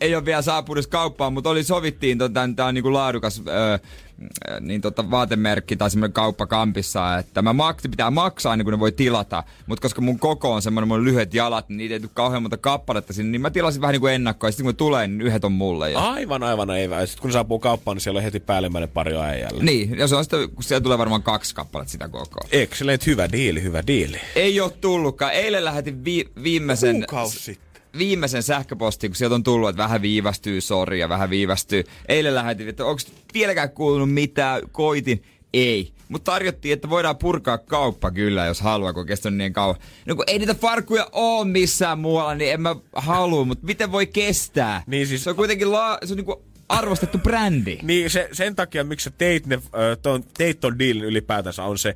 [0.00, 3.78] ei ole vielä saapunut kauppaan, mutta oli sovittiin, tota, tämä on niinku laadukas öö,
[4.60, 8.78] niin tota, vaatemerkki tai semmoinen kauppa kampissa, että mä maks, pitää maksaa ennen kuin ne
[8.78, 12.10] voi tilata, mutta koska mun koko on semmoinen, mun lyhyet jalat, niin niitä ei tule
[12.14, 14.76] kauhean monta kappaletta sinne, niin mä tilasin vähän niin kuin ennakkoa, ja sitten kun ne
[14.76, 15.90] tulee, niin yhdet on mulle.
[15.90, 15.98] Ja...
[15.98, 16.68] Aivan, aivan.
[16.80, 19.64] Ja sitten kun saapuu kauppaan, niin siellä on heti päällimmäinen pari äijällä.
[19.64, 22.40] Niin, ja se on sitten, kun siellä tulee varmaan kaksi kappaletta sitä koko.
[22.52, 24.20] Excellent, hyvä diili, hyvä diili.
[24.36, 25.32] Ei ole tullutkaan.
[25.32, 26.96] Eilen lähetin vi- viimeisen...
[26.96, 27.58] Kuukausi.
[27.98, 31.84] Viimeisen sähköpostin, kun sieltä on tullut, että vähän viivästyy, sori, ja vähän viivästyy.
[32.08, 33.00] Eilen lähetin, että onko
[33.34, 35.22] vieläkään kuulunut mitään, koitin.
[35.52, 35.92] Ei.
[36.08, 39.76] Mutta tarjottiin, että voidaan purkaa kauppa kyllä, jos haluaa, kun on kestänyt niin kauan.
[40.06, 44.06] No kun ei niitä farkkuja oo missään muualla, niin en mä halua, mutta miten voi
[44.06, 44.82] kestää?
[44.86, 47.78] Niin siis- Se on kuitenkin la- se on niinku arvostettu brändi.
[47.82, 49.58] Niin se, sen takia, miksi sä teit, ne,
[50.02, 51.94] ton, teit ton dealin ylipäätänsä, on se,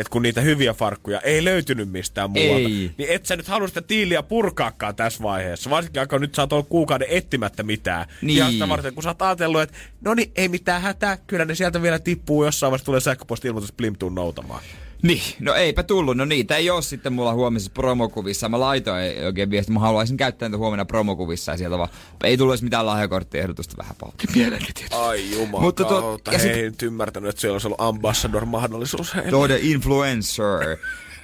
[0.00, 2.90] että kun niitä hyviä farkkuja ei löytynyt mistään muualta, Ei.
[2.98, 5.70] niin et sä nyt halua sitä diiliä purkaakaan tässä vaiheessa.
[5.70, 8.06] Varsinkin, kun nyt sä oot ollut kuukauden etsimättä mitään.
[8.22, 8.36] Niin.
[8.36, 11.54] Ihan sitä varten, kun sä oot ajatellut, että no niin, ei mitään hätää, kyllä ne
[11.54, 14.62] sieltä vielä tippuu, jossain vaiheessa tulee sähköposti-ilmoitus Plimtuun noutamaan.
[15.02, 16.16] Niin, no eipä tullut.
[16.16, 18.48] No niitä ei ole sitten mulla huomisessa promokuvissa.
[18.48, 21.88] Mä laitoin oikein viesti, mä haluaisin käyttää niitä huomenna promokuvissa ja sieltä vaan
[22.24, 24.96] ei tullut edes mitään lahjakorttiehdotusta vähän pautti mielenkin tietysti.
[24.96, 29.12] Ai jumala Mutta kautta, ja hei, sit- nyt ymmärtänyt, että siellä olisi ollut ambassador-mahdollisuus.
[29.30, 30.76] Tode influencer.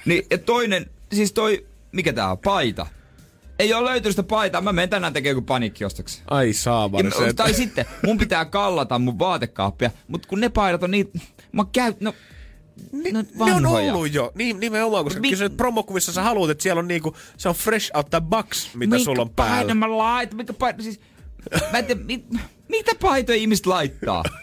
[0.05, 2.87] Niin, ja toinen, siis toi, mikä tää on, paita.
[3.59, 6.23] Ei ole löytynyt sitä paitaa, mä menen tänään tekemään joku paniikkiostoksen.
[6.27, 10.91] Ai saamari mä- tai sitten, mun pitää kallata mun vaatekaappia, mutta kun ne paidat on
[10.91, 11.11] niin,
[11.51, 12.13] mä käyn, no,
[12.91, 14.31] Ni, no ne on ollut jo.
[14.35, 17.91] Niin, nimenomaan, koska Mi- kyllä promokuvissa sä haluat, että siellä on niinku, se on fresh
[17.93, 19.55] out the box, mitä Minkä sulla on päällä.
[19.55, 20.99] paita mä laitan, mikä paita, siis,
[21.71, 22.25] mä en tiedä, mit,
[22.69, 24.23] mitä paitoja ihmiset laittaa?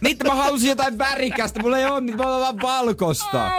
[0.00, 3.50] Mitä mä halusin jotain värikästä, mulla ei ole, niin mä vaan valkosta.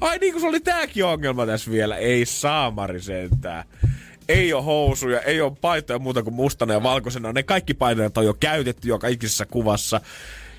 [0.00, 1.96] Ai niin kuin se oli tääkin ongelma tässä vielä.
[1.96, 3.64] Ei saamari sentään.
[4.28, 7.32] Ei ole housuja, ei ole paitoja muuta kuin mustana ja valkoisena.
[7.32, 10.00] Ne kaikki paineet on jo käytetty joka ikisessä kuvassa.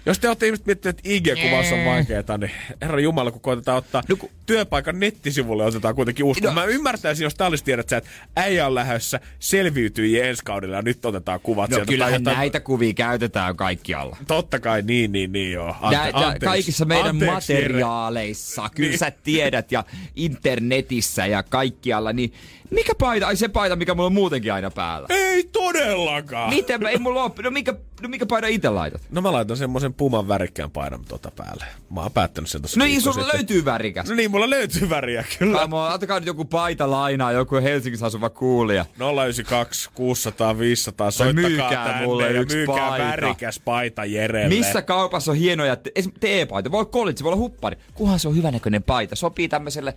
[0.05, 4.01] Jos te olette ihmiset miettineet, että IG-kuvaus on vaikeeta, niin herra Jumala, kun koitetaan ottaa
[4.09, 6.47] No kun- työpaikan nettisivulle, otetaan kuitenkin usko.
[6.47, 10.81] No- Mä ymmärtäisin, jos tää olisi tiedät että äijä on lähdössä selviytyjiä ensi kaudella ja
[10.81, 11.89] nyt otetaan kuvat No sieltä.
[11.91, 14.17] kyllähän Tai jotain- näitä kuvia käytetään kaikkialla.
[14.27, 15.75] Totta kai, niin, niin, niin joo.
[15.81, 18.99] Ante, Nä, nä, kaikissa meidän anteeksi, materiaaleissa, kyllä Niin.
[18.99, 19.83] sä tiedät, ja
[20.15, 22.33] internetissä ja kaikkialla, niin
[22.71, 25.07] mikä paita, ai se paita, mikä mulla on muutenkin aina päällä.
[25.09, 26.49] Ei todellakaan.
[26.49, 29.01] Miten, mä- ei mulla ole, no mikä, no mikä paita itse laitat?
[29.11, 31.65] No mä laitan semmoisen puman värikkään paidan tota päälle.
[31.89, 34.09] Mä oon päättänyt sen tossa No niin, sulla löytyy värikäs.
[34.09, 35.67] No niin, mulla löytyy väriä kyllä.
[35.67, 38.85] Mua, ottakaa nyt joku paita lainaa, joku Helsingissä asuva kuulija.
[39.23, 43.05] 092 600 500, soittakaa myykää tänne mulle ja yksi myykää paita.
[43.05, 44.55] värikäs paita Jerelle.
[44.55, 46.11] Missä kaupassa on hienoja, te- esim.
[46.19, 49.93] teepaita, voi olla college, voi olla huppari, kunhan se on hyvänäköinen paita, sopii tämmöiselle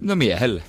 [0.00, 0.62] No miehelle.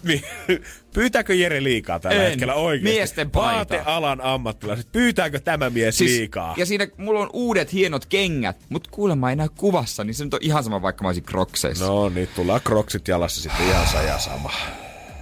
[0.93, 2.29] Pyytääkö Jere liikaa tällä En.
[2.29, 2.89] hetkellä oikeasti?
[2.97, 3.75] Miesten paita.
[3.75, 4.91] Vaatealan ammattilaiset.
[4.91, 6.53] Pyytääkö tämä mies siis, liikaa?
[6.57, 10.33] Ja siinä mulla on uudet hienot kengät, mutta kuulemma ei näy kuvassa, niin se nyt
[10.33, 11.85] on ihan sama, vaikka mä olisin krokseissa.
[11.85, 12.09] No.
[12.09, 14.51] Niin, tullaan kroksit jalassa sitten ihan sama.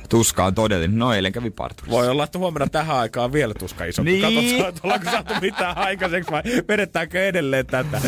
[0.10, 1.00] Tuska on todellinen.
[1.00, 1.98] No eilen kävi parturissa.
[1.98, 4.04] Voi olla, että huomenna tähän aikaan vielä tuska iso.
[4.04, 4.22] Niin.
[4.22, 8.02] Katsotaan, että ollaanko saatu mitään aikaiseksi vai vedetäänkö edelleen tätä.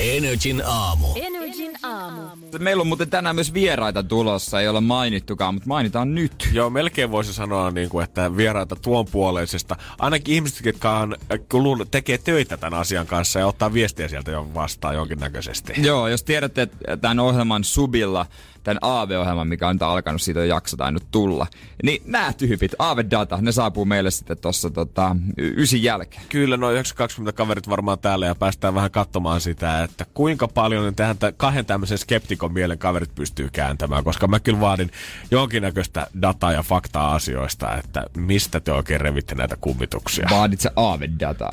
[0.00, 1.06] Energin aamu.
[1.16, 2.22] Energin aamu.
[2.58, 6.48] Meillä on muuten tänään myös vieraita tulossa, ei olla mainittukaan, mutta mainitaan nyt.
[6.52, 9.76] Joo, melkein voisi sanoa, niin kuin, että vieraita tuon puoleisesta.
[9.98, 11.16] Ainakin ihmiset, jotka on,
[11.48, 15.72] kulun, tekee töitä tämän asian kanssa ja ottaa viestiä sieltä jo vastaan jonkinnäköisesti.
[15.76, 18.26] Joo, jos tiedätte että tämän ohjelman subilla,
[18.68, 21.46] tämän AV-ohjelman, mikä on alkanut, siitä jakso tainnut tulla,
[21.82, 26.22] niin nämä tyypit, AV-data, ne saapuu meille sitten tuossa tota, ysin jälkeen.
[26.28, 30.92] Kyllä, noin 920 kaverit varmaan täällä ja päästään vähän katsomaan sitä, että kuinka paljon ne
[30.92, 34.90] tähän tä- kahden tämmöisen skeptikon mielen kaverit pystyy kääntämään, koska mä kyllä vaadin
[35.30, 40.28] jonkinnäköistä dataa ja faktaa asioista, että mistä te oikein revitte näitä kummituksia.
[40.30, 41.52] Vaadit sä AV-dataa?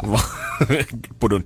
[1.20, 1.44] Pudun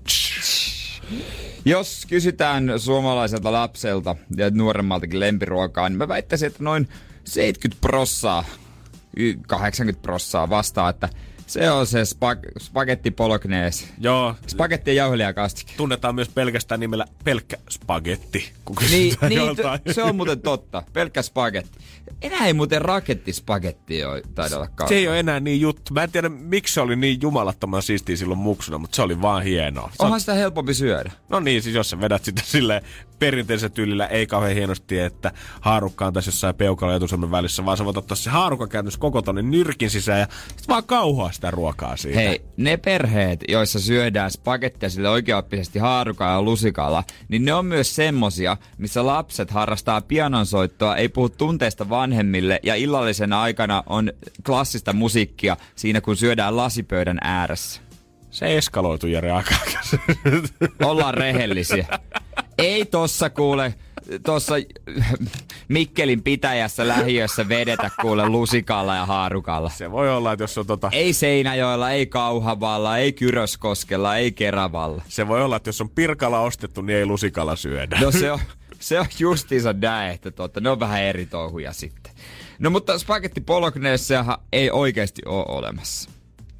[1.65, 6.87] Jos kysytään suomalaiselta lapselta ja nuoremmaltakin lempiruokaa, niin mä väittäisin, että noin
[7.23, 8.45] 70 prossaa,
[9.17, 11.09] y- 80 prossaa vastaa, että
[11.49, 13.87] se on se spag- spagetti polognees.
[13.99, 15.73] Joo, Spagetti ja jauhelijakastike.
[15.77, 20.83] tunnetaan myös pelkästään nimellä pelkkä spagetti, kun Niin, niin t- se on muuten totta.
[20.93, 21.77] Pelkkä spagetti.
[22.21, 24.21] Enää ei muuten rakettispagetti ole
[24.75, 24.89] kauan.
[24.89, 25.93] Se ei ole enää niin juttu.
[25.93, 29.43] Mä en tiedä, miksi se oli niin jumalattoman siistiä silloin muksuna, mutta se oli vaan
[29.43, 29.87] hienoa.
[29.89, 31.11] Se on- Onhan sitä helpompi syödä.
[31.29, 32.83] No niin, siis jos sä vedät sitä sille
[33.19, 37.77] perinteisellä tyylillä, ei kauhean hienosti, että haarukka on tässä jossain peukalla ja etusormen välissä, vaan
[37.77, 40.27] sä voit ottaa se haarukka käytännössä koko tonne nyrkin sisään ja
[40.57, 42.19] sit vaan kauhoa sitä ruokaa siitä.
[42.19, 47.95] Hei, ne perheet, joissa syödään spagettia sille oikeaoppisesti haarukalla ja lusikalla, niin ne on myös
[47.95, 54.11] semmosia, missä lapset harrastaa pianonsoittoa, ei puhu tunteista vanhemmille ja illallisen aikana on
[54.45, 57.81] klassista musiikkia siinä, kun syödään lasipöydän ääressä.
[58.31, 59.55] Se eskaloitu Jere aika
[60.83, 61.87] Ollaan rehellisiä.
[62.61, 63.73] Ei tossa kuule,
[64.25, 64.55] tossa
[65.67, 69.69] Mikkelin pitäjässä lähiössä vedetä kuule lusikalla ja haarukalla.
[69.69, 70.89] Se voi olla, että jos on tota...
[70.93, 75.03] Ei Seinäjoella, ei Kauhavalla, ei Kyröskoskella, ei Keravalla.
[75.07, 77.99] Se voi olla, että jos on pirkala ostettu, niin ei lusikalla syödä.
[78.01, 78.39] No se on,
[78.79, 82.13] se on justiinsa näin, että totta, ne on vähän eri touhuja sitten.
[82.59, 86.09] No mutta spagetti pologneessahan ei oikeasti ole olemassa.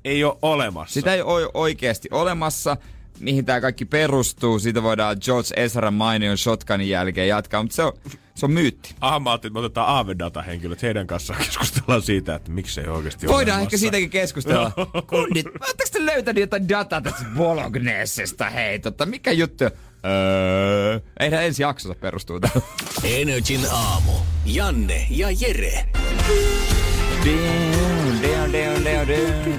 [0.05, 0.93] Ei ole olemassa.
[0.93, 2.77] Sitä ei ole oikeasti olemassa,
[3.19, 4.59] mihin tämä kaikki perustuu.
[4.59, 7.93] Siitä voidaan George Ezra mainion shotgunin jälkeen jatkaa, mutta se on,
[8.35, 8.95] se on myytti.
[9.01, 13.27] Ah, mä ajattelin, että me otetaan Aave-data-henkilöt heidän kanssaan keskustellaan siitä, että miksi ei oikeasti
[13.27, 13.67] ole Voidaan olemassa.
[13.75, 14.71] ehkä siitäkin keskustella.
[15.09, 18.49] Kundit, ootteko te löytänyt jotain dataa tästä Bolognesesta?
[18.49, 19.63] Hei, tota, mikä juttu?
[20.05, 22.61] Öö, eihän ensi jaksossa perustuu tähän.
[23.03, 24.11] Energin aamu.
[24.45, 25.85] Janne ja Jere.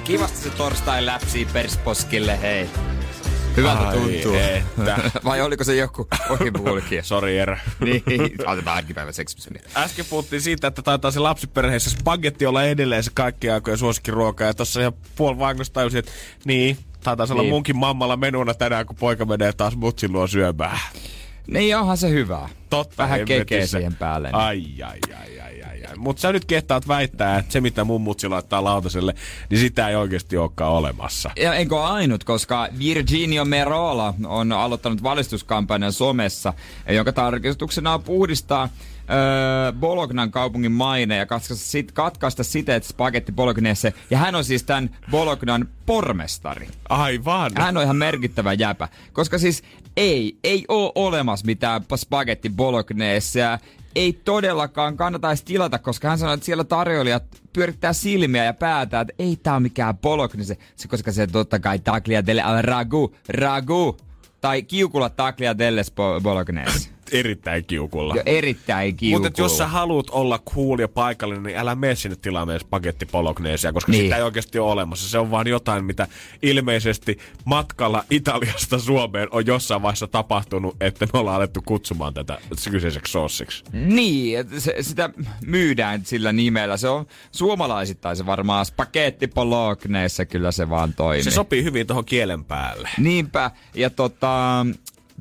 [0.04, 2.68] Kivasti se torstai läpsii persposkille, hei.
[3.56, 4.34] Hyvältä Ai tuntuu.
[4.34, 5.10] että.
[5.24, 7.04] Vai oliko se joku ohipuolikin?
[7.04, 7.60] Sori, Jere.
[7.84, 8.02] niin,
[8.46, 9.62] otetaan arkipäivän seksimismiä.
[9.76, 14.44] Äsken puhuttiin siitä, että taitaa se lapsiperheessä spagetti olla edelleen se kaikkien aikojen suosikkiruoka.
[14.44, 16.12] Ja tossa ihan puoli vahingossa tajusin, että
[16.44, 17.52] niin, taitaa olla Niin.
[17.52, 20.78] munkin mammalla menuna tänään, kun poika menee taas mutsin luo syömään.
[21.50, 22.48] Niin onhan se hyvää.
[22.70, 24.28] Totta Vähän kekeä siihen päälle.
[24.28, 24.34] niin.
[24.34, 25.96] Ai, ai, ai, ai, ai, ai.
[25.96, 29.14] Mutta sä nyt kehtaat väittää, että se mitä mun mutsi laittaa lautaselle,
[29.50, 31.30] niin sitä ei oikeasti olekaan olemassa.
[31.36, 36.52] Ja ole ainut, koska Virginio Merola on aloittanut valistuskampanjan somessa,
[36.88, 38.68] jonka tarkoituksena on puhdistaa
[39.12, 43.94] öö, Bolognan kaupungin maine ja katkaista, sit, katkaista siteet spagetti Bolognese.
[44.10, 46.68] Ja hän on siis tämän Bolognan pormestari.
[46.88, 47.52] Aivan.
[47.54, 48.88] Hän on ihan merkittävä jäpä.
[49.12, 49.62] Koska siis
[49.96, 53.58] ei, ei ole olemassa mitään spagetti Bolognesea.
[53.94, 59.02] Ei todellakaan kannata edes tilata, koska hän sanoi, että siellä tarjoilijat pyörittää silmiä ja päätään,
[59.02, 60.56] että ei tää on mikään bolognese.
[60.76, 63.96] Se, koska se totta kai tagliatelle al ragu, ragu.
[64.40, 65.82] Tai kiukulla tagliatelle
[66.22, 66.90] bolognese.
[67.12, 68.14] Erittäin kiukulla.
[68.14, 69.26] Jo erittäin kiukulla.
[69.26, 73.72] Mutta jos sä haluat olla cool ja paikallinen, niin älä mene sinne tilaamaan spagetti pologneesia,
[73.72, 74.02] koska Niin.
[74.04, 75.08] sitä ei oikeasti ole olemassa.
[75.08, 76.08] Se on vaan jotain, mitä
[76.42, 82.38] ilmeisesti matkalla Italiasta Suomeen on jossain vaiheessa tapahtunut, että me ollaan alettu kutsumaan tätä
[82.70, 83.64] kyseiseksi sossiksi.
[83.72, 85.10] Niin, että se, sitä
[85.46, 86.76] myydään sillä nimellä.
[86.76, 91.22] Se on suomalaisittain se varmaan spagetti bologneessa kyllä se vaan toimii.
[91.22, 92.88] Se sopii hyvin tuohon kielen päälle.
[92.98, 94.66] Niinpä, ja tota,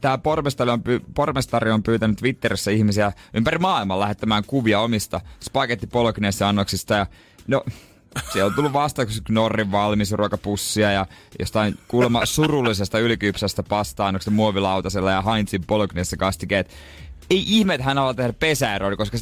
[0.01, 5.87] tämä pormestari on, py- pormestari on pyytänyt Twitterissä ihmisiä ympäri maailman lähettämään kuvia omista spagetti
[5.87, 7.05] bolognese annoksista ja
[7.47, 7.63] no,
[8.33, 11.05] siellä on tullut vastauksia Norrin valmisruokapussia ja
[11.39, 16.69] jostain kuulemma surullisesta ylikypsästä pasta-annoksesta muovilautasella ja Heinzin bolognese kastikeet.
[17.29, 19.17] Ei ihme, että hän haluaa tehdä pesäeroa, koska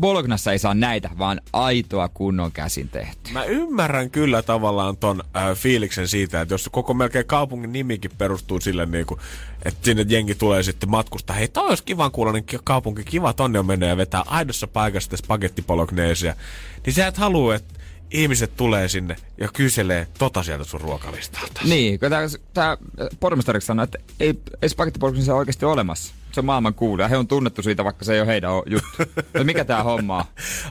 [0.00, 3.32] Bolognassa ei saa näitä, vaan aitoa kunnon käsin tehty.
[3.32, 8.60] Mä ymmärrän kyllä tavallaan ton äh, fiiliksen siitä, että jos koko melkein kaupungin nimikin perustuu
[8.60, 9.20] sille, niin kuin,
[9.64, 11.36] että sinne jengi tulee sitten matkustaa.
[11.36, 16.34] Hei, toi olisi kivan kuulonen kaupunki, kiva tonne on mennyt ja vetää aidossa paikassa spagettipologneesia.
[16.86, 17.74] Niin sä et halua, että
[18.10, 21.60] ihmiset tulee sinne ja kyselee tota sieltä sun ruokalistalta.
[21.64, 22.76] Niin, kun tää, tää
[23.20, 27.08] pormestariksi sanoi, että ei, ei spagettipolognesia oikeasti ole olemassa se maailman kuulija.
[27.08, 28.88] He on tunnettu siitä, vaikka se ei ole heidän juttu.
[29.34, 30.24] No mikä tää homma on?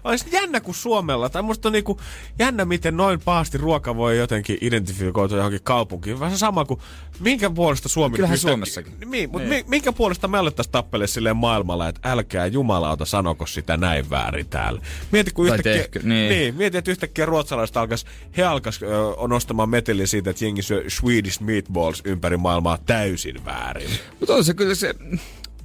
[0.12, 1.30] Olisi jännä kuin Suomella.
[1.30, 2.00] Tai musta on niinku
[2.40, 6.20] jännä, miten noin paasti ruoka voi jotenkin identifikoitua johonkin kaupunkiin.
[6.20, 6.80] Vähän sama kuin
[7.20, 8.16] minkä puolesta Suomi...
[8.16, 8.50] Kyllähän pystyy...
[8.50, 8.94] Suomessakin.
[9.06, 9.66] Niin, mutta niin.
[9.68, 14.82] minkä puolesta me alettaisiin tappele silleen maailmalla, että älkää jumalauta sanoko sitä näin väärin täällä.
[15.12, 16.30] Mieti, kun yhtäkkiä, tehkö, niin.
[16.30, 16.56] niin.
[16.56, 18.06] mieti, että yhtäkkiä ruotsalaiset alkas,
[18.38, 18.88] he alkas ö,
[19.28, 23.90] nostamaan meteliä siitä, että jengi syö Swedish meatballs ympäri maailmaa täysin väärin.
[24.20, 24.96] Mutta on se kyllä se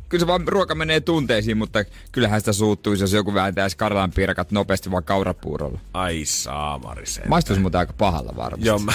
[0.08, 4.50] kyllä se vaan ruoka menee tunteisiin, mutta kyllähän sitä suuttuisi, jos joku vääntäisi karlan piirakat
[4.50, 5.78] nopeasti vaan kaurapuurolla.
[5.94, 7.22] Ai saamari se.
[7.28, 8.66] Maistuisi muuten aika pahalla varmasti.
[8.66, 8.92] Joo, mä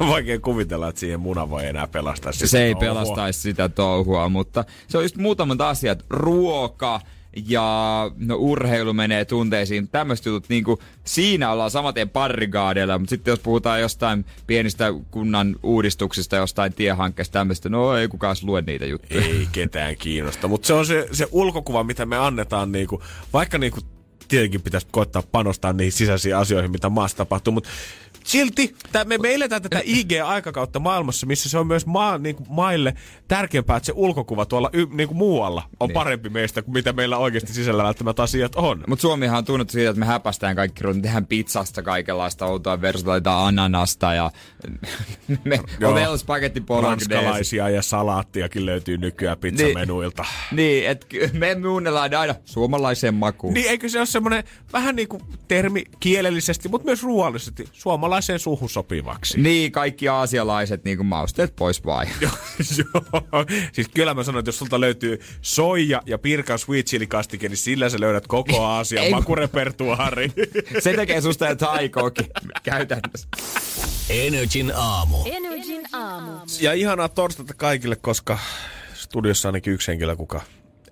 [0.08, 4.64] vaikea kuvitella, että siihen muna voi enää pelastaa sitä Se ei pelastaisi sitä touhua, mutta
[4.88, 6.04] se on just muutamat asiat.
[6.10, 7.00] Ruoka,
[7.48, 9.88] ja no urheilu menee tunteisiin.
[9.88, 15.56] Tämmöiset jutut, niin kuin, siinä ollaan samaten parrigaadeilla, mutta sitten jos puhutaan jostain pienistä kunnan
[15.62, 19.24] uudistuksista, jostain tiehankkeesta tämmöistä, no ei kukaan lue niitä juttuja.
[19.24, 23.02] Ei ketään kiinnosta, mutta se on se, se ulkokuva, mitä me annetaan, niin kuin,
[23.32, 23.84] vaikka niin kuin,
[24.28, 27.70] tietenkin pitäisi koittaa panostaa niihin sisäisiin asioihin, mitä maassa tapahtuu, mutta
[28.24, 32.46] silti tää, me, me eletään tätä IG-aikakautta maailmassa, missä se on myös maa, niin kuin
[32.50, 32.94] maille
[33.28, 35.94] tärkeämpää, että se ulkokuva tuolla y, niin kuin muualla on niin.
[35.94, 38.84] parempi meistä kuin mitä meillä oikeasti sisällä välttämättä asiat on.
[38.86, 43.46] Mutta Suomihan on tunnettu siitä, että me häpästään kaikki ruoat, tehdään pizzasta kaikenlaista outoa versioita
[43.46, 44.30] ananasta ja
[45.44, 50.24] me, on meillä spagetti Ranskalaisia ja salaattiakin löytyy nykyään pizzamenuilta.
[50.50, 53.54] Niin, niin että me muunnellaan aina suomalaiseen makuun.
[53.54, 58.38] Niin, eikö se ole semmoinen vähän niin kuin termi kielellisesti, mutta myös ruoallisesti suomalainen suomalaiseen
[58.38, 59.40] suhu sopivaksi.
[59.40, 62.06] Niin, kaikki aasialaiset niin kuin mausteet pois vai.
[62.20, 62.32] Joo,
[63.72, 67.56] siis kyllä mä sanon, että jos sulta löytyy soija ja pirkan sweet chili kastike, niin
[67.56, 70.32] sillä sä löydät koko Aasian makurepertuaari.
[70.80, 72.26] Se tekee susta ja taikookin
[72.62, 73.28] käytännössä.
[74.10, 75.16] Energin aamu.
[75.24, 76.32] Energin aamu.
[76.60, 78.38] Ja ihanaa torstaita kaikille, koska
[78.94, 80.40] studiossa ainakin yksi henkilö, kuka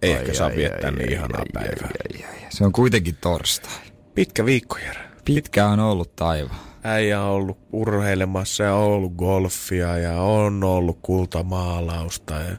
[0.02, 1.90] ei ai, ehkä ai, saa ai, viettää ai, niin ai, ihanaa ai, päivää.
[2.14, 2.50] Ai, ai, ai.
[2.50, 3.80] Se on kuitenkin torstai.
[4.14, 5.10] Pitkä viikko, Jere.
[5.24, 10.98] Pitkä on ollut taivaan äijä on ollut urheilemassa ja on ollut golfia ja on ollut
[11.02, 12.34] kultamaalausta.
[12.34, 12.56] Ja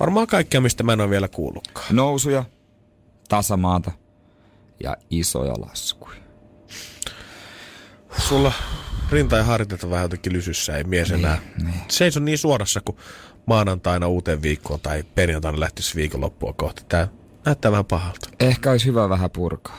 [0.00, 1.96] varmaan kaikkea, mistä mä en ole vielä kuullutkaan.
[1.96, 2.44] Nousuja,
[3.28, 3.92] tasamaata
[4.82, 6.16] ja isoja laskuja.
[8.18, 8.52] Sulla
[9.10, 11.74] rinta ja hartioita vähän jotenkin lysyssä, ei mies niin, enää niin.
[11.88, 12.96] seiso niin suorassa kuin
[13.46, 16.82] maanantaina uuteen viikkoon tai perjantaina lähtisi viikonloppua kohti.
[16.88, 17.08] Tää
[17.44, 18.30] näyttää vähän pahalta.
[18.40, 19.78] Ehkä olisi hyvä vähän purkaa.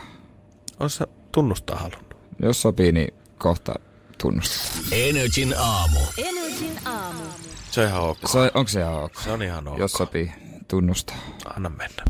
[0.80, 2.18] Oletko tunnustaa halunnut?
[2.40, 3.74] Jos sopii, niin kohta
[4.22, 4.84] tunnustetaan.
[4.92, 6.00] Energin aamu.
[6.18, 7.24] Energin aamu.
[7.72, 8.18] Se on ihan ok.
[8.26, 9.12] Se on, onko se ihan ok?
[9.24, 9.80] Se on ihan ok.
[9.80, 10.32] Jos sopii
[10.68, 11.18] tunnustaa.
[11.56, 12.04] Anna mennä.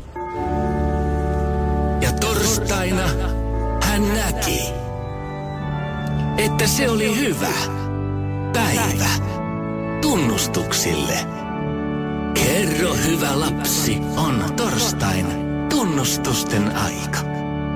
[2.00, 3.08] Ja torstaina
[3.82, 4.60] hän näki,
[6.38, 7.52] että se oli hyvä
[8.52, 9.10] päivä
[10.00, 11.18] tunnustuksille.
[12.34, 15.26] Kerro hyvä lapsi, on torstain
[15.68, 17.18] tunnustusten aika.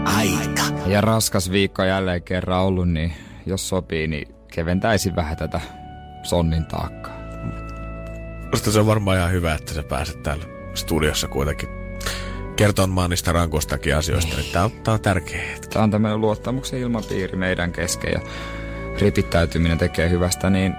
[0.05, 0.63] Aika.
[0.87, 3.13] Ja raskas viikko jälleen kerran ollut, niin
[3.47, 5.61] jos sopii, niin keventäisi vähän tätä
[6.23, 7.23] sonnin taakkaa.
[8.51, 11.69] Musta se on varmaan ihan hyvä, että sä pääset täällä studiossa kuitenkin
[12.57, 14.37] kertomaan niistä rankoistakin asioista.
[14.37, 14.53] Niin.
[14.53, 15.69] Tämä on, tää on tärkeä hetki.
[15.69, 18.21] Tämä on tämmöinen luottamuksen ilmapiiri meidän kesken ja
[19.01, 20.75] ripittäytyminen tekee hyvästä, niin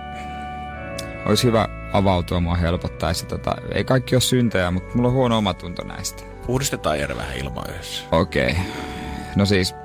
[1.25, 3.25] olisi hyvä avautua mua helpottaisi.
[3.25, 6.23] Tota, ei kaikki ole syntejä, mutta mulla on huono omatunto näistä.
[6.45, 8.03] Puhdistetaan Jere vähän ilmaa yhdessä.
[8.11, 8.51] Okei.
[8.51, 8.63] Okay.
[9.35, 9.75] No siis,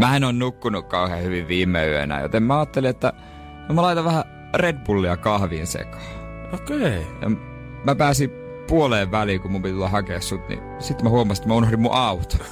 [0.00, 3.12] mä en ole nukkunut kauhean hyvin viime yönä, joten mä ajattelin, että
[3.68, 4.24] no mä laitan vähän
[4.54, 6.02] Red Bullia kahviin sekaan.
[6.52, 7.06] Okei.
[7.16, 7.36] Okay.
[7.84, 8.30] Mä pääsin
[8.68, 11.80] puoleen väliin, kun mun piti tulla hakea sut, niin sitten mä huomasin, että mä unohdin
[11.80, 12.36] mun auto.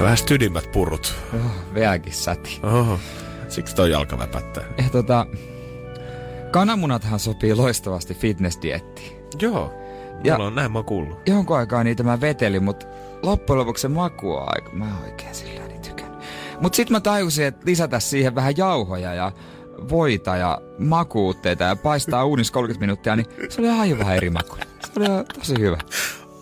[0.00, 1.14] Vähän stydimmät purrut.
[1.34, 1.40] Oh,
[1.74, 2.60] vieläkin säti.
[2.62, 2.98] Oho.
[3.48, 4.64] Siksi toi jalka väpättää.
[4.78, 5.26] Ja tota,
[6.50, 9.16] kananmunathan sopii loistavasti fitnessdiettiin.
[9.40, 9.74] Joo.
[10.24, 11.28] Ja Mulla on näin mä kuullut.
[11.28, 12.86] Jonkun aikaa niitä mä vetelin, mutta
[13.22, 14.70] loppujen lopuksi se maku on aika...
[14.72, 16.18] Mä oikein sillä niin tykännyt.
[16.60, 19.32] Mut sit mä tajusin, että lisätä siihen vähän jauhoja ja
[19.88, 24.56] voita ja makuutteita ja paistaa uunissa 30 minuuttia, niin se oli aivan eri maku.
[24.56, 25.78] Se oli tosi hyvä.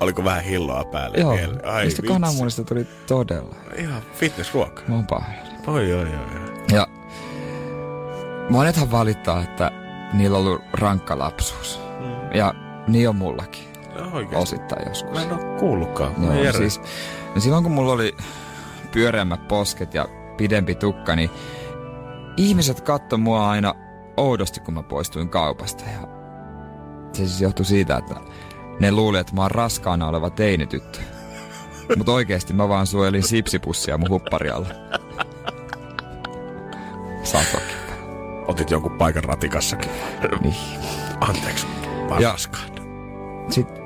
[0.00, 1.54] Oliko vähän hilloa päälle Joo, vielä?
[1.64, 3.54] Ai, niistä kananmunista tuli todella.
[3.76, 4.82] Ihan fitnessruoka.
[4.88, 5.50] Mä oon pahoillani.
[5.66, 6.76] Oi, oi, oi.
[6.76, 6.86] Ja
[8.50, 9.70] monethan valittaa, että
[10.12, 11.80] niillä on ollut rankka lapsuus.
[12.00, 12.36] Mm.
[12.36, 12.54] Ja
[12.88, 13.73] niin on mullakin.
[14.00, 14.36] No oikeesti.
[14.36, 15.12] osittain joskus.
[15.12, 16.12] Mä en oo kuullutkaan.
[16.22, 16.52] Joo, Jere.
[16.58, 16.80] siis,
[17.34, 18.16] no silloin kun mulla oli
[18.92, 21.30] pyöreämmät posket ja pidempi tukka, niin
[22.36, 23.74] ihmiset katsoi mua aina
[24.16, 25.84] oudosti, kun mä poistuin kaupasta.
[25.84, 26.08] Ja
[27.12, 28.14] se siis johtui siitä, että
[28.80, 30.98] ne luuli, että mä oon raskaana oleva teinityttö.
[31.96, 34.66] Mutta oikeesti mä vaan suojelin sipsipussia mun huppari alla.
[37.22, 37.76] Satokin.
[38.48, 39.90] Otit jonkun paikan ratikassakin.
[40.40, 40.54] Niin.
[41.20, 41.66] Anteeksi,
[42.08, 42.64] vaan Ja- raskaan.
[43.48, 43.83] Sitten,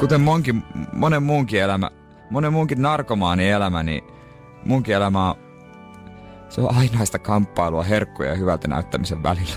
[0.00, 0.62] kuten monkin,
[0.92, 1.90] monen muunkin elämä,
[2.30, 4.04] monen muunkin narkomaani elämä, niin
[4.64, 5.36] munkin elämä on,
[6.48, 9.54] se on ainaista kamppailua herkkuja ja hyvältä näyttämisen välillä.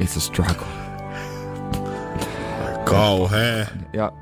[0.00, 0.66] It's a struggle.
[2.84, 3.66] Kauhea.
[3.92, 4.12] Ja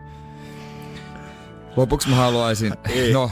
[1.76, 2.72] lopuksi mä haluaisin,
[3.12, 3.30] no,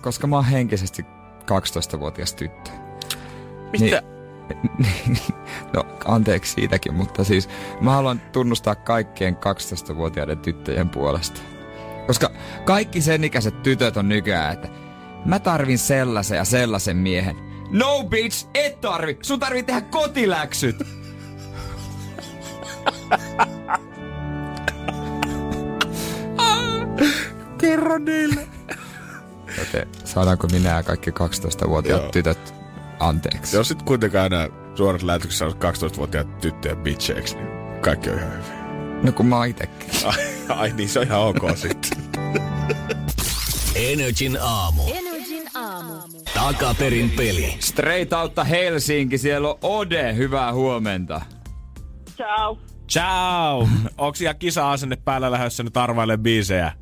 [0.00, 1.02] koska mä oon henkisesti
[1.42, 2.70] 12-vuotias tyttö.
[3.72, 4.00] Mistä?
[4.00, 4.15] Niin,
[5.74, 7.48] no, anteeksi siitäkin, mutta siis
[7.80, 11.40] mä haluan tunnustaa kaikkien 12-vuotiaiden tyttöjen puolesta.
[12.06, 12.30] Koska
[12.64, 14.68] kaikki sen ikäiset tytöt on nykyään, että
[15.24, 17.36] mä tarvin sellaisen ja sellaisen miehen.
[17.70, 19.18] No bitch, et tarvi!
[19.22, 20.76] Sun tarvii tehdä kotiläksyt!
[27.58, 28.48] Kerro niille.
[29.58, 32.12] Joten saadaanko minä ja kaikki 12-vuotiaat Joo.
[32.12, 32.54] tytöt
[33.00, 33.56] anteeksi?
[33.56, 37.48] Jos sit kuitenkaan enää suorassa lähetyksessä on 12-vuotiaat tyttöjä bitcheiksi, niin
[37.80, 38.66] kaikki on ihan hyvin.
[39.02, 39.90] No kun mä itekin.
[40.06, 40.16] Ai,
[40.48, 42.02] ai niin, se on ihan ok sitten.
[43.74, 44.82] Energin aamu.
[44.94, 45.94] Energin aamu.
[46.34, 47.56] Takaperin peli.
[47.60, 51.20] Straight Outta Helsinki, siellä on Ode, hyvää huomenta.
[52.16, 52.58] Ciao.
[52.88, 53.68] Ciao!
[53.98, 56.72] Onks ihan kisa-asenne päällä lähdössä nyt arvaille biisejä?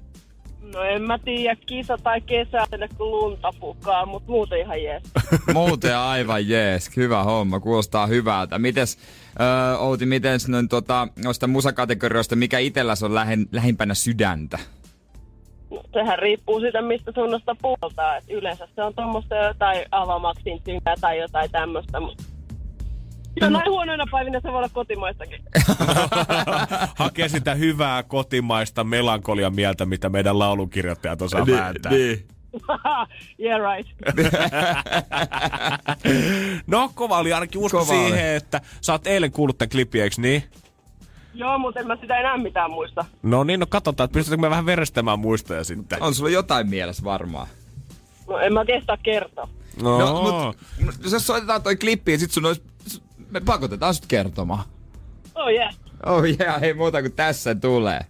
[0.75, 5.03] No en mä tiedä, kisa tai kesä tänne kun lunta pukaa, mutta muuten ihan jees.
[5.55, 8.59] Muuten aivan jees, hyvä homma, kuulostaa hyvältä.
[8.59, 8.99] Mites,
[9.41, 14.59] öö, Outi, miten noin tota, noista musakategorioista, mikä itelläs on lähin, lähimpänä sydäntä?
[15.71, 18.17] No, sehän riippuu siitä, mistä suunnasta puoltaa.
[18.17, 22.25] Et yleensä se on tuommoista jotain avamaksin synkää tai jotain tämmöistä, mutta
[23.41, 25.41] Jonain huonoina päivinä se voi olla kotimaistakin.
[26.95, 31.93] Hakee sitä hyvää kotimaista melankolia mieltä, mitä meidän laulukirjoittajat osaa vääntää.
[31.93, 32.27] niin.
[33.45, 33.91] yeah right.
[36.67, 38.01] No, kova oli ainakin usko Kova oli.
[38.09, 40.43] siihen, että sä oot eilen kuullut tämän klipin, eikö niin?
[41.35, 43.05] Joo, mutta en mä sitä enää mitään muista.
[43.23, 46.03] No niin, no katsotaan, että pystytäänkö me vähän verestämään muistoja sitten.
[46.03, 47.47] On sulla jotain mielessä varmaan.
[48.29, 49.49] No en mä kestä kertoa.
[49.83, 52.63] No, No, mut, mut jos soitetaan toi klippi ja sit sun olisi,
[53.35, 54.65] me pakotetaan sut kertomaan.
[55.35, 55.75] Oh yeah.
[56.07, 58.01] Oh yeah, ei muuta kuin tässä tulee.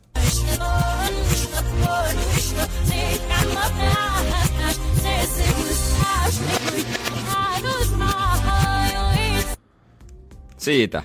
[10.56, 11.02] Siitä.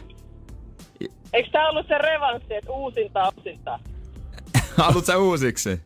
[1.34, 3.80] Eikö tää ollut se revanssi, että uusinta uusinta?
[4.78, 5.82] Haluat sä uusiksi?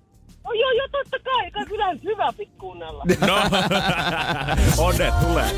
[0.45, 1.51] Oh joo, joo, totta kai.
[1.51, 3.03] Kai kyllä nyt hyvä pit kuunnella.
[3.27, 3.35] no.
[4.77, 5.49] Onne, tulee.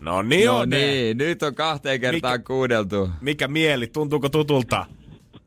[0.00, 0.76] No niin, No Onne.
[0.78, 3.10] niin, nyt on kahteen kertaan Mikä- kuudeltu.
[3.20, 4.86] Mikä mieli, tuntuuko tutulta?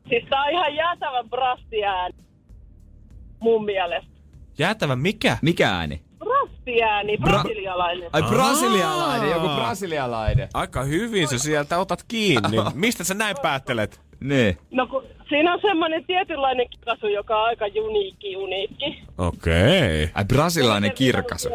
[0.08, 2.14] Siis tää on ihan jäätävän brastiääni.
[3.40, 4.10] Mun mielestä.
[4.58, 5.38] Jäätävä mikä?
[5.42, 6.02] Mikä ääni?
[6.64, 8.10] Brastiääni, brasilialainen.
[8.12, 10.48] Ai brasilialainen, joku brasilialainen.
[10.54, 12.56] Aika hyvin sä sieltä otat kiinni.
[12.74, 14.00] Mistä sä näin päättelet?
[14.20, 14.58] Niin.
[14.70, 19.02] No kun siinä on semmonen tietynlainen kikasu, joka on aika uniikki, uniikki.
[19.18, 20.10] Okei.
[20.14, 21.48] Ai brasilialainen kirkasu.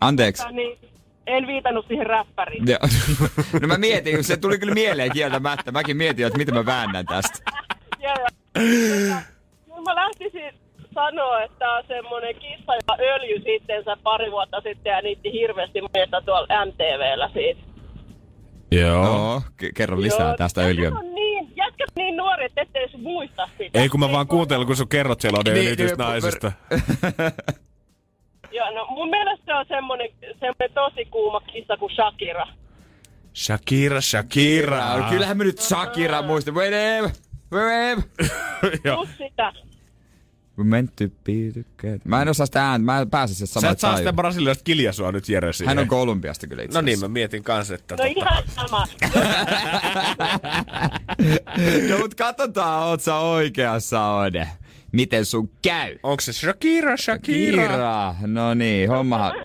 [0.00, 0.42] Anteeksi.
[0.50, 0.78] Niin,
[1.26, 2.66] en viitannut siihen räppäriin.
[2.66, 2.78] Ja,
[3.62, 5.72] no mä mietin, se tuli kyllä mieleen kieltämättä.
[5.72, 7.38] Mäkin mietin, että miten mä väännän tästä.
[8.02, 9.20] Joo, joo.
[9.64, 10.61] Kyllä mä lähtisin
[10.94, 16.20] sanoa, että on semmonen kissa, joka öljy sittensä pari vuotta sitten ja niitti hirveästi meitä
[16.20, 17.60] tuolla MTVllä siitä.
[18.70, 19.04] Joo.
[19.04, 23.48] No, ke- kerro lisää Joo, tästä on niin, jätkät niin nuori, että ette edes muista
[23.58, 23.80] sitä.
[23.80, 26.52] Ei kun mä vaan kuuntelen, kun sä kerrot siellä on Niin, niin, niin, naisesta.
[28.52, 32.46] Joo, no mun mielestä se on semmonen, semmonen tosi kuuma kissa kuin Shakira.
[33.34, 35.06] Shakira, Shakira.
[35.10, 36.52] Kyllähän me nyt Shakira muista.
[36.52, 37.10] Whatever.
[37.52, 38.02] Whatever.
[38.84, 39.00] Joo.
[39.00, 39.52] Just sitä.
[41.24, 42.00] Be together.
[42.04, 42.84] Mä en osaa sitä ääntä.
[42.84, 45.68] Mä en pääse se Sä samaan et saa sitä brasilialaista kiljasua nyt Jere siihen.
[45.68, 47.96] Hän on Kolumbiasta kyllä itse No niin, mä mietin kanssa, että...
[47.96, 48.86] No ihan sama.
[51.90, 54.48] No mut katsotaan, oot sä oikeassa, Ode.
[54.92, 55.98] Miten sun käy?
[56.02, 57.68] Onko se Shakira, Shakira?
[57.68, 58.14] Kira.
[58.26, 59.32] No niin, hommahan.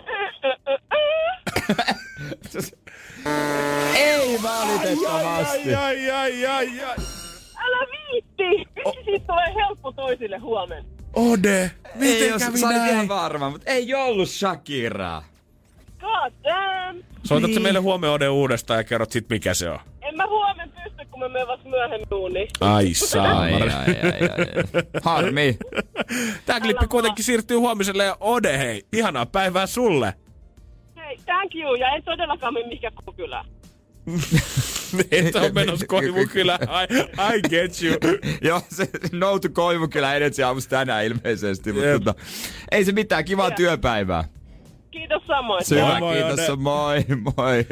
[3.96, 5.76] Ei valitettavasti.
[5.76, 6.96] Ai, ai, ai, ai.
[7.58, 8.72] Älä viitti!
[8.76, 10.90] Miksi siitä tulee helppo toisille huomenna?
[11.18, 12.92] Ode, miten ei, jos kävi näin?
[12.94, 15.24] ihan varma, mutta ei ollut Shakiraa.
[16.02, 17.04] God damn!
[17.24, 17.62] Soitat Niin.
[17.62, 19.80] meille huomenna Ode uudestaan ja kerrot sit mikä se on?
[20.02, 22.48] En mä huomenna pysty, kun mä menen vasta myöhemmin duuniin.
[22.62, 22.86] Ai
[23.22, 24.84] Ai, ai, ai, ai, ai.
[25.04, 25.58] Harmi.
[26.46, 30.14] Tää klippi kuitenkin siirtyy huomiselle ja Ode hei, ihanaa päivää sulle.
[30.96, 33.46] Hei, thank you, ja en todellakaan mene mihinkään kukylään.
[35.12, 36.60] Et ole menossa koivukylä.
[36.62, 36.96] I,
[37.38, 37.96] I get you.
[38.50, 42.16] Joo, se noutu koivu kyllä edetsi aamusta tänään ilmeisesti, mutta tota,
[42.72, 44.37] ei se mitään, kivaa työpäivää.
[44.98, 45.64] Kiitos samoin.
[45.70, 46.62] Hyvä, moi, kiitos, Ode.
[46.62, 47.06] moi,
[47.38, 47.66] moi.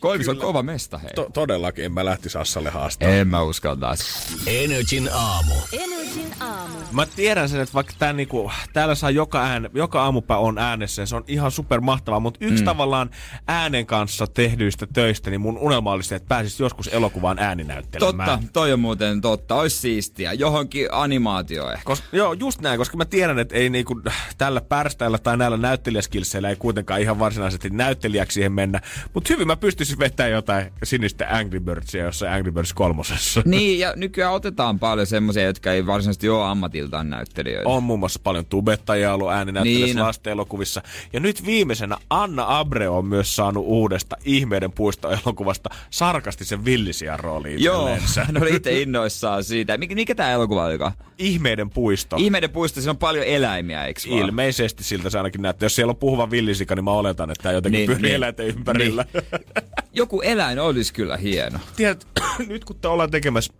[0.00, 1.10] Koivis on kova mesta, hei.
[1.14, 3.16] To- todellakin en mä lähtis Assalle haastamaan.
[3.16, 4.36] En mä uskaltaisi.
[4.46, 5.54] Energin aamu.
[5.72, 6.74] Energin aamu.
[6.92, 11.02] Mä tiedän sen, että vaikka tää niinku, täällä saa joka, ään, joka aamupää on äänessä
[11.02, 12.64] ja se on ihan super mahtavaa, mutta yksi mm.
[12.64, 13.10] tavallaan
[13.48, 18.30] äänen kanssa tehdyistä töistä, niin mun unelma olisi, se, että pääsis joskus elokuvaan ääninäyttelemään.
[18.30, 19.54] Totta, toi on muuten totta.
[19.54, 20.32] Ois siistiä.
[20.32, 21.84] Johonkin animaatio ehkä.
[21.84, 24.00] Kos, joo, just näin, koska mä tiedän, että ei niinku
[24.38, 25.62] tällä pärstäillä tai näillä
[26.28, 28.80] näyttelijäskilseillä ei kuitenkaan ihan varsinaisesti näyttelijäksi siihen mennä.
[29.14, 33.42] Mutta hyvin mä pystyisin vetämään jotain sinistä Angry Birdsia jossain Angry Birds kolmosessa.
[33.44, 37.68] Niin, ja nykyään otetaan paljon semmoisia, jotka ei varsinaisesti ole ammatiltaan näyttelijöitä.
[37.68, 39.98] On muun muassa paljon tubettajia ollut ääninäyttelyssä Niin.
[39.98, 40.82] lasten elokuvissa.
[41.12, 47.88] Ja nyt viimeisenä Anna Abreu on myös saanut uudesta Ihmeiden puisto-elokuvasta sarkastisen villisian rooliin Joo,
[48.40, 49.76] oli itse innoissaan siitä.
[49.78, 50.92] Mikä, mikä tämä elokuva olikaan?
[51.18, 52.16] Ihmeiden puisto.
[52.16, 54.20] Ihmeiden puisto, siinä on paljon eläimiä, eikö vaan?
[54.20, 55.66] Ilmeisesti siltä se ainakin näyttää.
[55.66, 58.08] Jos siellä on puhuva villisika, niin mä oletan, että tämä jotenkin Niin, niin, pyörii niin.
[58.08, 58.16] niin.
[58.16, 59.04] eläinten ympärillä.
[59.14, 59.24] Niin.
[59.92, 61.58] Joku eläin olisi kyllä hieno.
[61.76, 62.06] Tiedät,
[62.48, 63.52] nyt kun te ollaan tekemässä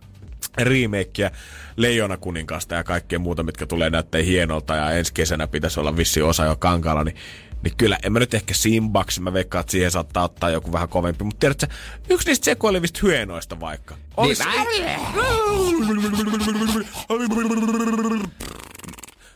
[0.57, 1.31] remakeä
[1.75, 6.21] Leijona kuninkaasta ja kaikkea muuta, mitkä tulee näyttää hienolta ja ensi kesänä pitäisi olla vissi
[6.21, 7.15] osa jo kankaalla, niin
[7.63, 10.89] niin kyllä, en mä nyt ehkä Simbaksi, mä veikkaan, että siihen saattaa ottaa joku vähän
[10.89, 11.23] kovempi.
[11.23, 11.67] Mutta tiedätkö,
[12.09, 13.95] yksi niistä sekoilevista hyenoista vaikka.
[14.17, 14.39] Olis...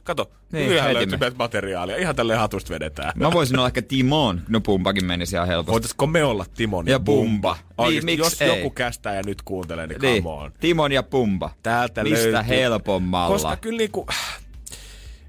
[0.03, 1.95] Kato, Niin, heti löytyy materiaalia.
[1.97, 3.11] Ihan tälle hatusta vedetään.
[3.15, 4.41] Mä voisin olla ehkä Timon.
[4.49, 5.71] No Pumpakin menisi ihan helposti.
[5.71, 7.57] Voitaisko me olla Timon ja, Ja Pumba.
[7.77, 8.57] Oikeesti, Niin, jos miksi ei?
[8.57, 10.51] joku kästää ja nyt kuuntelee, niin, Niin, come on.
[10.59, 11.51] Timon ja Pumba.
[11.63, 12.49] Täältä Mistä löytyy.
[12.49, 13.33] helpommalla.
[13.35, 14.07] Koska kyllä niinku,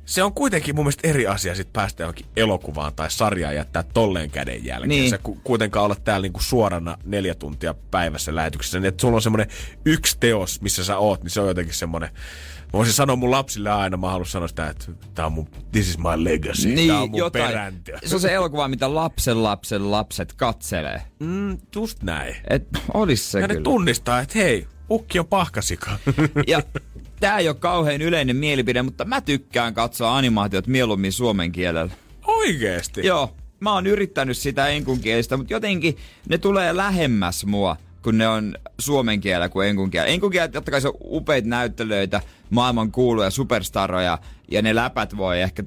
[0.05, 4.31] se on kuitenkin mun mielestä eri asia sit päästä johonkin elokuvaan tai sarjaan jättää tolleen
[4.31, 4.89] käden jälkeen.
[4.89, 5.19] Niin.
[5.23, 8.79] Ku, kuitenkaan olla täällä niinku suorana neljä tuntia päivässä lähetyksessä.
[8.81, 9.49] Niin, että sulla on semmoinen
[9.85, 12.11] yksi teos, missä sä oot, niin se on jotenkin semmoinen
[12.75, 15.99] voisin sanoa mun lapsille aina, mä haluan sanoa sitä, että tää on mun, this is
[15.99, 17.53] my legacy, niin, tää on mun jotain.
[17.53, 17.99] perintö.
[18.05, 21.03] Se on se elokuva, mitä lapsen lapsen lapset katselee.
[21.21, 22.37] Mm, just näin.
[22.51, 23.65] Et olis se Ja ne kyllä.
[23.65, 25.91] tunnistaa, että hei, ukki on pahkasika.
[26.47, 26.63] Ja
[27.21, 31.93] tää ei ole kauhean yleinen mielipide, mutta mä tykkään katsoa animaatiot mieluummin suomen kielellä.
[32.27, 33.07] Oikeesti?
[33.07, 35.97] Joo, mä oon yrittänyt sitä enkunkielistä, mutta jotenkin
[36.29, 40.13] ne tulee lähemmäs mua, kun ne on suomen kielellä kuin enkun kielellä.
[40.13, 44.19] Enkun kielellä totta kai se on upeita näyttelyitä, maailman kuuluja superstaroja,
[44.51, 45.65] ja ne läpät voi ehkä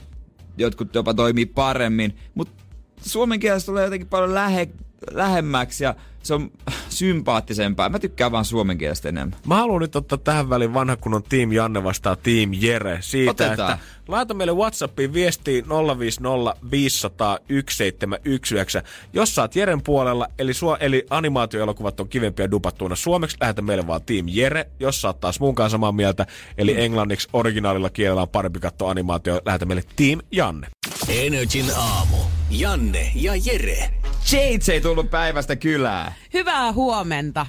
[0.58, 2.64] jotkut jopa toimii paremmin, mutta
[3.02, 4.70] suomen kielessä tulee jotenkin paljon lähe,
[5.12, 6.52] lähemmäksi ja se on
[6.98, 7.90] sympaattisempaa.
[7.90, 9.40] Mä tykkään vaan suomen kielestä enemmän.
[9.48, 13.74] Mä haluan nyt ottaa tähän väliin vanha kunnon Team Janne vastaan Team Jere siitä, Otetaan.
[13.74, 13.78] että
[14.08, 15.66] laita meille Whatsappiin viestiin
[16.00, 18.84] 050 500 1719.
[19.14, 23.88] Jos sä oot Jeren puolella, eli, suo, eli animaatioelokuvat on kivempiä dupattuina suomeksi, lähetä meille
[23.88, 24.66] vaan Team Jere.
[24.80, 26.26] Jos sä oot taas mun kanssa samaa mieltä,
[26.58, 26.80] eli Mm.
[26.80, 30.68] englanniksi originaalilla kielellä on parempi katsoa animaatio, lähetä meille Team Janne.
[31.10, 32.37] Energin aamu.
[32.50, 33.94] Janne ja Jere.
[34.32, 36.12] Jates ei tullut päivästä kylään.
[36.34, 37.46] Hyvää huomenta.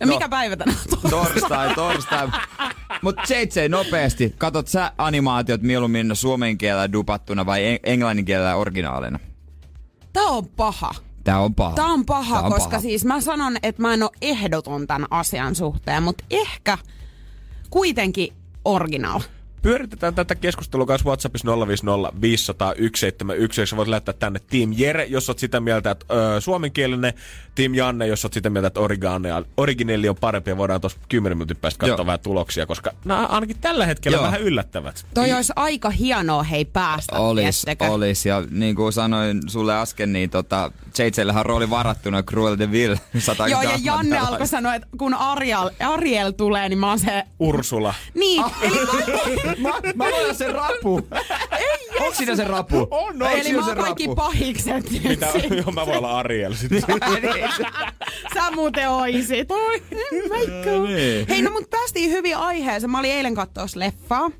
[0.00, 0.12] Ja No.
[0.12, 1.10] mikä päivä tänään on?
[1.10, 2.28] Torstai, torstai.
[3.02, 4.34] Mut JJ, nopeasti.
[4.38, 9.18] Katot sä animaatiot mieluummin suomen kielellä dupattuna vai en- englannin kielellä originaalina?
[10.12, 10.90] Tää on paha.
[11.24, 11.74] Tää on paha.
[11.74, 12.82] Tää on paha, Tää on koska paha.
[12.82, 16.78] siis mä sanon, että mä en oo ehdoton tämän asian suhteen, mutta ehkä
[17.70, 18.32] kuitenkin
[18.64, 19.20] original.
[19.62, 23.76] Pyöritetään tätä keskustelua kanssa WhatsAppissa 050 500 1719.
[23.76, 27.14] Voit lähettää tänne Team Jere, jos oot sitä mieltä, että ö, suomenkielinen
[27.54, 28.80] Team Janne, jos oot sitä mieltä, että
[29.56, 32.06] originelli, on parempi ja voidaan tuossa 10 minuutin päästä katsoa Joo.
[32.06, 34.24] vähän tuloksia, koska nämä ainakin tällä hetkellä Joo.
[34.24, 35.06] vähän yllättävät.
[35.14, 38.26] Toi olisi aika hienoa hei päästä, Olis, olis.
[38.26, 42.96] Ja niin kuin sanoin sulle äsken, niin tota, JJllähän on rooli varattuna Cruel de Vil.
[43.50, 47.24] Joo, ja Janne alkoi sanoa, että kun Ariel, Ariel tulee, niin mä oon se...
[47.38, 47.94] Ursula.
[48.14, 48.52] Niin, Ah.
[48.62, 48.76] eli,
[49.58, 51.08] mä, mä voin sen rapu.
[51.58, 52.88] Ei, Onko siinä se rapu?
[52.90, 53.30] On, on.
[53.30, 54.14] eli mä oon kaikki rapu?
[54.16, 54.90] pahikset.
[54.90, 55.26] Mitä?
[55.56, 56.82] Joo, mä voin olla Ariel sitten.
[58.34, 59.50] Sä muuten oisit.
[59.50, 59.82] Oi,
[60.86, 61.26] niin.
[61.28, 62.90] Hei, no mut päästiin hyvin aiheeseen.
[62.90, 64.30] Mä olin eilen katsoa leffaa.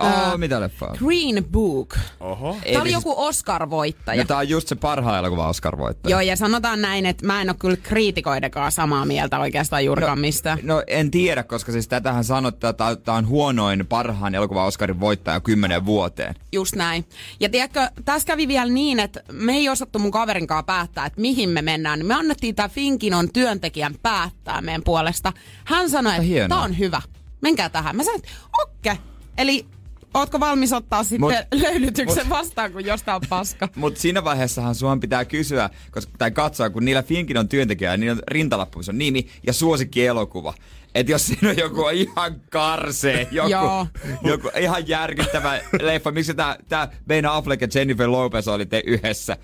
[0.00, 0.94] Oh, Ää, mitä leffaa?
[0.98, 1.96] Green Book.
[2.20, 2.56] Oho.
[2.72, 4.16] Tämä oli siis- joku Oscar-voittaja.
[4.18, 6.10] No, tää on just se parhaan elokuva Oscar-voittaja.
[6.10, 10.58] Joo, ja sanotaan näin, että mä en ole kyllä kriitikoidenkaan samaa mieltä oikeastaan juurikaan mistään.
[10.62, 15.40] No en tiedä, koska siis tätähän sanottaa, että tämä on huonoin parhaan elokuva Oscarin voittaja
[15.40, 16.34] kymmenen vuoteen.
[16.52, 17.04] Just näin.
[17.40, 21.50] Ja tiedätkö, tässä kävi vielä niin, että me ei osattu mun kaverinkaan päättää, että mihin
[21.50, 22.06] me mennään.
[22.06, 25.32] Me annettiin tämä Finkinon työntekijän päättää meidän puolesta.
[25.64, 27.02] Hän sanoi, että tämä on hyvä.
[27.40, 27.96] Menkää tähän.
[27.96, 28.32] Mä sanoin, että
[28.62, 28.96] okei.
[29.38, 29.66] Eli
[30.14, 33.68] ootko valmis ottaa sitten Mut- löylytyksen vastaan, kun jostain on paska?
[33.76, 38.12] Mutta siinä vaiheessahan sun pitää kysyä, koska, tai katsoa, kun niillä Finkin on työntekijä, niin
[38.12, 40.54] on rintalappu, missä on nimi ja suosikki elokuva.
[40.94, 43.88] Et jos siinä on joku ihan karsee, joku,
[44.22, 46.34] joku ihan järkyttävä leffa, miksi
[46.68, 49.36] tää Ben Affleck ja Jennifer Lopez oli te yhdessä,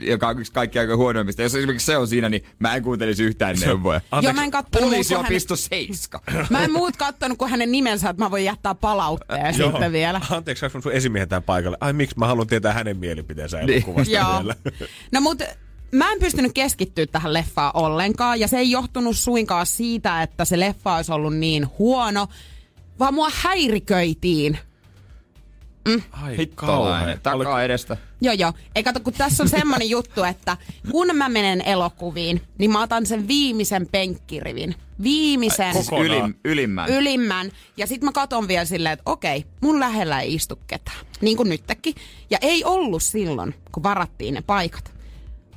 [0.00, 1.42] joka on yksi kaikki aika huonoimmista.
[1.42, 4.00] Jos esimerkiksi se on siinä, niin mä en kuuntelisi yhtään neuvoja.
[4.22, 6.20] Joo, mä en kattonut hänen, Poliisiopisto 7.
[6.50, 10.20] mä en muut kattonut kuin hänen nimensä, että mä voin jättää palautteen sitten vielä.
[10.30, 11.76] Anteeksi, saanko sun esimiehen tämän paikalle?
[11.80, 13.70] Ai miksi mä haluan tietää hänen mielipiteensä Niin.
[13.70, 14.54] elokuvasta vielä.
[15.12, 15.42] No mut
[15.92, 20.60] mä en pystynyt keskittyä tähän leffaan ollenkaan ja se ei johtunut suinkaan siitä, että se
[20.60, 22.26] leffa olisi ollut niin huono,
[22.98, 24.58] vaan mua häiriköitiin.
[26.12, 27.96] Ai Hittolainen, takaa edestä.
[28.20, 28.52] Joo joo.
[28.74, 30.56] Ei kato, kun tässä on semmonen juttu, että
[30.90, 34.74] kun mä menen elokuviin, niin mä otan sen viimeisen penkkirivin.
[35.02, 36.06] Viimeisen Kokonaan.
[36.06, 36.88] Ylim, ylimmän.
[36.88, 37.50] ylimmän.
[37.76, 40.96] Ja sit mä katon vielä silleen, että okei, mun lähellä ei istu ketään.
[41.20, 41.94] Niin kuin nytkin.
[42.30, 44.94] Ja ei ollut silloin, kun varattiin ne paikat.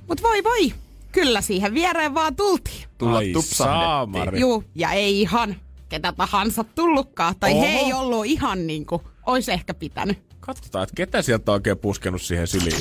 [0.08, 0.74] Mut voi voi,
[1.12, 2.88] kyllä siihen viereen vaan tultiin.
[2.98, 4.40] Tulla Ai tupsahdettiin.
[4.42, 5.56] Juu, ja ei ihan
[5.90, 7.36] ketä tahansa tullutkaan.
[7.40, 7.62] Tai Oho.
[7.62, 10.18] he ei ollut ihan niin kuin olisi ehkä pitänyt.
[10.40, 12.80] Katsotaan, että ketä sieltä on oikein puskenut siihen syliin.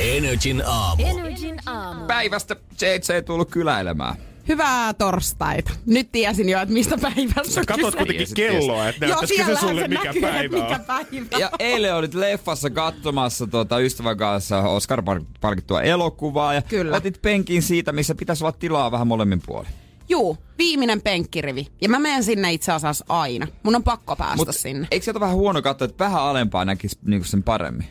[0.00, 1.02] Energin aamu.
[1.06, 2.06] Energin aamu.
[2.06, 4.14] Päivästä JJ ei tullut kyläilemään.
[4.48, 5.70] Hyvää torstaita.
[5.86, 7.96] Nyt tiesin jo, että mistä päivästä Sä on katot kyse.
[7.96, 10.84] kuitenkin kelloa, että Joo, näyttäisikö se sulle, mikä näkyy, päivä että mikä on.
[10.84, 16.96] päivä Ja eilen olit leffassa katsomassa tuota ystävän kanssa Oscar-palkittua elokuvaa ja Kyllä.
[16.96, 19.70] otit penkin siitä, missä pitäisi olla tilaa vähän molemmin puolin.
[20.10, 21.66] Juu, viimeinen penkkirivi.
[21.80, 23.46] Ja mä menen sinne itse asiassa aina.
[23.62, 24.88] Mun on pakko päästä Mut sinne.
[24.90, 27.86] eikö sieltä vähän huono katsoa, että vähän alempaa näkisi niinku sen paremmin?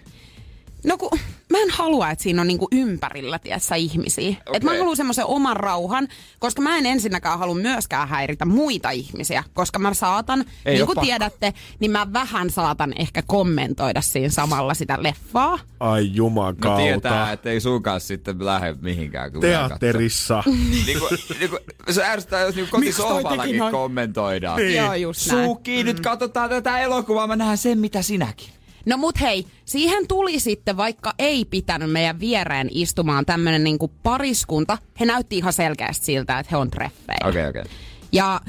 [0.86, 4.30] No kun mä en halua, että siinä on niinku ympärillä, tiedätkö, ihmisiä.
[4.30, 4.42] Okay.
[4.54, 6.08] Et mä haluan semmoisen oman rauhan,
[6.40, 11.00] koska mä en ensinnäkään halua myöskään häiritä muita ihmisiä, koska mä saatan, Ei niin kuin
[11.00, 15.60] tiedätte, niin mä vähän saatan ehkä kommentoida siinä samalla sitä leffaa.
[15.80, 19.32] Ai juman No tietää, että ei sun kanssa sitten lähde mihinkään.
[19.32, 20.44] kun Teatterissa.
[20.86, 21.08] niinku,
[21.40, 21.58] niinku,
[21.90, 24.58] se ärsyttää, jos niinku kotisohvallakin kommentoidaan.
[24.58, 24.76] Niin.
[24.76, 25.46] Joo, just näin.
[25.46, 28.59] Suki, nyt katsotaan tätä elokuvaa, mä nähdään sen, mitä sinäkin.
[28.86, 34.78] No mut hei, siihen tuli sitten, vaikka ei pitänyt meidän viereen istumaan tämmönen niinku pariskunta,
[35.00, 37.30] he näytti ihan selkeästi siltä, että he on treffeillä.
[37.30, 37.64] Okei, okei.
[38.12, 38.42] Ja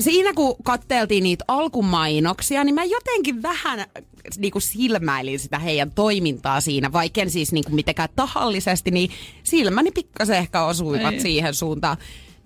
[0.00, 3.84] siinä kun katteltiin niitä alkumainoksia, niin mä jotenkin vähän
[4.36, 9.10] niin kuin silmäilin sitä heidän toimintaa siinä, vaikka en siis niin kuin mitenkään tahallisesti, niin
[9.42, 11.20] silmäni pikkasen ehkä osuivat Ei.
[11.20, 11.96] siihen suuntaan.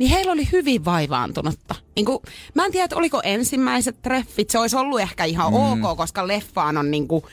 [0.03, 1.75] Niin heillä oli hyvin vaivaantunutta.
[1.97, 2.19] Niin kuin,
[2.55, 5.85] mä en tiedä, että oliko ensimmäiset treffit, se olisi ollut ehkä ihan mm.
[5.85, 7.25] ok, koska leffaan on niin kuin,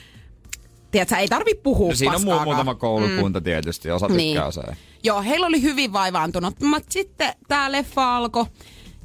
[0.91, 3.43] tiedätkö, ei tarvi puhua No siinä on muu, muutama koulukunta mm.
[3.43, 4.41] tietysti, osa tykkää Niin.
[4.43, 4.75] osa ei.
[5.03, 8.45] Joo, heillä oli hyvin vaivaantunut, mutta sitten tämä leffa alkoi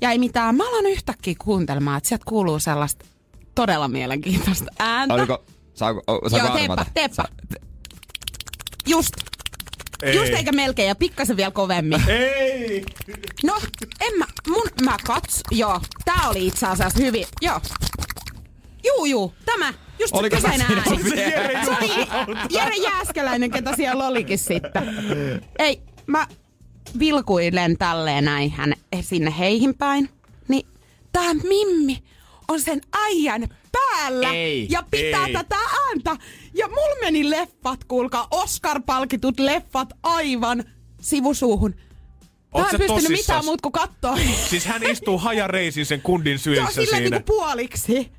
[0.00, 0.56] ja ei mitään.
[0.56, 3.04] Mä alan yhtäkkiä kuuntelemaan, että sieltä kuuluu sellaista
[3.54, 5.14] todella mielenkiintoista ääntä.
[5.14, 5.44] Oliko,
[5.74, 6.90] saako, o, saako Joo, teepä, arvata?
[6.94, 7.14] teepä.
[7.14, 7.28] Sa-
[8.86, 9.14] Just,
[10.04, 10.16] Ei.
[10.16, 12.02] just eikä melkein ja pikkasen vielä kovemmin.
[12.08, 12.84] Ei!
[13.44, 13.60] No,
[14.00, 17.60] en mä, mun, mä kats, joo, tää oli itse asiassa hyvin, joo.
[18.84, 21.04] Juu, juu, tämä, just Oliko se se siinä ääni.
[21.04, 21.64] vielä?
[21.64, 22.06] Se oli
[22.50, 24.94] Jere Jääskeläinen, ketä siellä olikin sitten.
[25.58, 26.26] Ei, mä
[26.98, 30.08] vilkuilen tälleen näin hän sinne heihin päin.
[30.48, 30.66] Niin
[31.12, 32.02] tää Mimmi
[32.48, 35.32] on sen äijän päällä Ei, ja pitää ei.
[35.32, 35.56] tätä
[35.88, 36.16] ääntä.
[36.54, 40.64] Ja mulla meni leffat, kuulkaa, Oscar-palkitut leffat aivan
[41.00, 41.74] sivusuuhun.
[42.58, 43.18] Mä en sä pystynyt tosissas?
[43.26, 44.16] mitään muuta kuin katsoa.
[44.50, 47.00] Siis hän istuu hajareisin sen kundin Joo, sylissä siinä.
[47.00, 48.12] niinku puoliksi.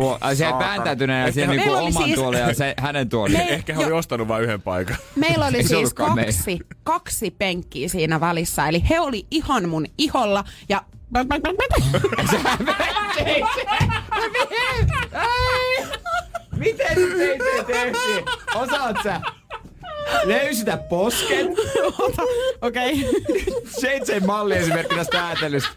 [0.00, 3.36] Puol- ai se vääntäytyneenä siihen niinku oli oman siis- tuolin ja se, hänen tuolin.
[3.36, 3.98] Me- Ehkä hän oli Joo.
[3.98, 4.96] ostanut vain yhden paikan.
[5.16, 10.44] Meillä oli Ei siis kaksi, kaksi penkkiä siinä välissä, eli he oli ihan mun iholla
[10.68, 10.84] ja...
[16.60, 18.24] Miten nyt ei se tehtiin?
[18.54, 19.20] Osaat sä?
[20.24, 21.46] Löysitä posket.
[22.62, 23.10] Okei.
[23.82, 25.70] JJ malli esimerkki tästä äätelystä.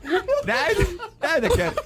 [0.45, 0.83] Näytä,
[1.21, 1.85] näytä kerran.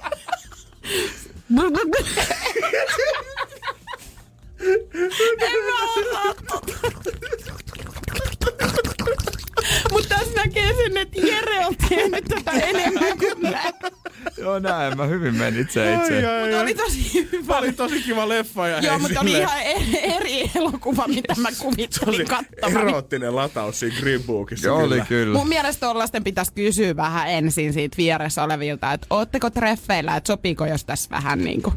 [5.40, 6.34] en mä osaa.
[9.98, 13.72] Mutta tässä näkee sen, että Jere on tehnyt tätä enemmän kuin mä.
[14.42, 16.22] No näin, mä hyvin menit se itse.
[16.42, 17.58] Mutta oli tosi hyvä.
[17.58, 18.68] Oli tosi kiva leffa.
[18.68, 19.62] Ja Joo, mutta oli ihan
[20.02, 22.80] eri elokuva, mitä mä kuvittelin kattavani.
[22.80, 24.66] eroottinen lataus siinä Green Bookissa.
[24.66, 25.38] Joo, oli kyllä.
[25.38, 30.66] Mun mielestä tollasten pitäisi kysyä vähän ensin siitä vieressä olevilta, että ootteko treffeillä, että sopiiko
[30.66, 31.72] jos tässä vähän niinku...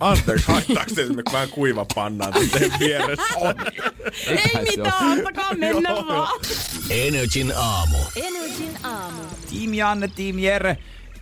[0.00, 3.54] Anteeksi, haittaako te esimerkiksi vähän kuiva pannaan teidän vieressä?
[4.26, 6.40] Ei mitään, antakaa mennä vaan.
[6.90, 7.96] Energin aamu.
[8.16, 9.22] Energin aamu.
[9.50, 10.78] Tiim Janne, Tiim Jere.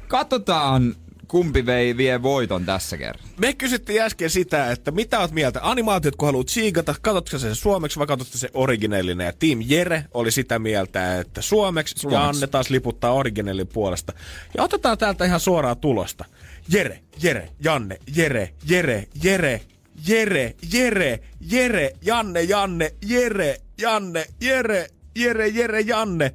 [0.09, 0.95] Katsotaan,
[1.29, 3.29] kumpi vei vie voiton tässä kerran.
[3.39, 7.99] Me kysyttiin äsken sitä, että mitä oot mieltä animaatiot, kun haluat siikata, katsotko sen suomeksi
[7.99, 9.25] vai katsotko se originellinen?
[9.25, 12.23] Ja Team Jere oli sitä mieltä, että suomeksi, suomeksi.
[12.23, 14.13] ja Anne taas liputtaa originellin puolesta.
[14.57, 16.25] Ja otetaan täältä ihan suoraa tulosta.
[16.69, 19.61] Jere, Jere, Janne, Jere, Jere, Jere,
[20.09, 21.21] Jere, Jere,
[21.51, 26.33] Jere, Janne, Janne, Jere, Janne, Jere, Jere, Jere, Janne.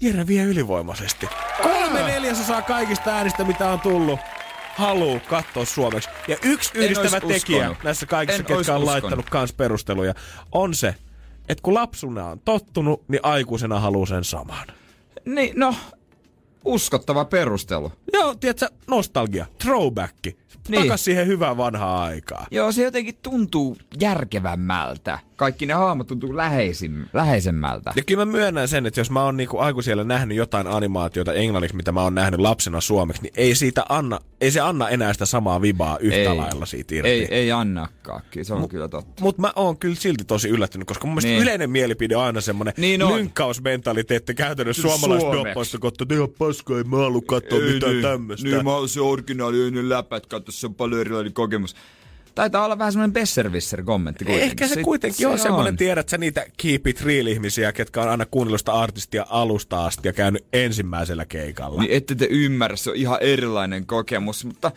[0.00, 1.28] Jere vie ylivoimaisesti.
[1.62, 4.20] Kolme neljäsosaa kaikista äänistä, mitä on tullut,
[4.76, 6.08] haluu katsoa suomeksi.
[6.28, 7.84] Ja yksi yhdistävä tekijä uskonut.
[7.84, 8.84] näissä kaikissa, En ketkä on uskonut.
[8.84, 10.14] laittanut kans perusteluja,
[10.52, 10.94] on se,
[11.48, 14.66] että kun lapsuna on tottunut, niin aikuisena haluaa sen saman.
[15.26, 15.74] Niin, no,
[16.64, 17.92] uskottava perustelu.
[18.12, 20.16] Joo, tiedätkö, nostalgia, throwback,
[20.68, 20.82] Niin.
[20.82, 22.46] takas siihen hyvään vanhaan aikaan.
[22.50, 25.18] Joo, se jotenkin tuntuu järkevämmältä.
[25.36, 27.92] Kaikki ne hahmot tuntuu läheisim, läheisemmältä.
[27.96, 31.76] Ja kyllä mä myönnän sen, että jos mä oon niinku aikuisiellä nähnyt jotain animaatiota englanniksi,
[31.76, 35.26] mitä mä oon nähnyt lapsena suomeksi, niin ei siitä anna, ei se anna enää sitä
[35.26, 37.08] samaa vibaa yhtä ei, lailla siitä irti.
[37.10, 39.22] Ei, ei annakaan, se on kyllä totta.
[39.22, 41.42] Mutta mä oon kyllä silti tosi yllättynyt, koska mun mielestä Niin.
[41.42, 43.14] yleinen mielipide on aina semmonen Niin niin on.
[43.18, 45.00] lynkkausmentaliteetti käytännössä Suomeksi.
[45.00, 48.48] suomalaiset doppaista katsoa, että ihan paska, ei mä halua katsoa mitään tämmöstä.
[48.48, 51.74] Niin, mä oon se originaali läpät, katso, se on paljon erilainen kokemus.
[52.34, 54.50] Taitaa olla vähän semmoinen besserwisser-kommentti kuitenkin.
[54.50, 58.08] Ehkä se Sit- kuitenkin on semmoinen, tiedät sä niitä keep it real ihmisiä, ketkä on
[58.08, 61.82] aina kuunnellut sitä artistia alusta asti ja käynyt ensimmäisellä keikalla.
[61.82, 64.72] Niin ette te ymmärrä, se on ihan erilainen kokemus, mutta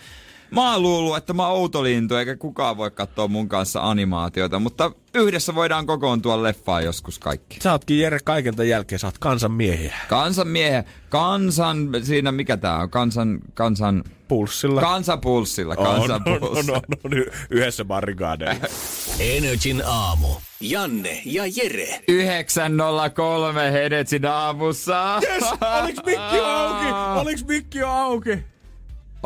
[0.55, 4.91] mä oon luullut, että mä oon outolintu, eikä kukaan voi katsoa mun kanssa animaatiota, mutta
[5.13, 7.57] yhdessä voidaan kokoontua leffaan joskus kaikki.
[7.63, 9.95] Sä ootkin Jere kaiken tämän jälkeen, sä oot kansan miehiä.
[10.09, 14.81] Kansan miehe, kansan, siinä mikä tää on, kansan, kansan, Pulssilla.
[14.81, 16.77] kansapulssilla, on, on, kansanpulssilla.
[16.77, 18.67] on, on, on, y- yhdessä barrikaadeilla.
[19.19, 20.27] Energin aamu.
[20.61, 22.03] Janne ja Jere.
[22.11, 25.19] 9.03 Hedetsin aamussa.
[25.23, 25.43] Yes,
[25.81, 26.85] oliks mikki auki?
[27.21, 28.39] Oliks mikki auki?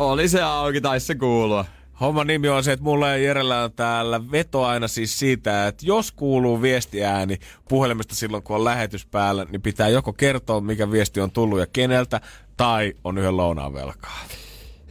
[0.00, 1.64] Oli se auki, taisi se kuulua.
[2.00, 5.86] Homman nimi on se, että mulla ja Jerellä on täällä veto aina siis siitä, että
[5.86, 7.38] jos kuuluu viestiääni
[7.68, 11.66] puhelimesta silloin, kun on lähetys päällä, niin pitää joko kertoa, mikä viesti on tullut ja
[11.72, 12.20] keneltä,
[12.56, 14.18] tai on yhden lounaan velkaa.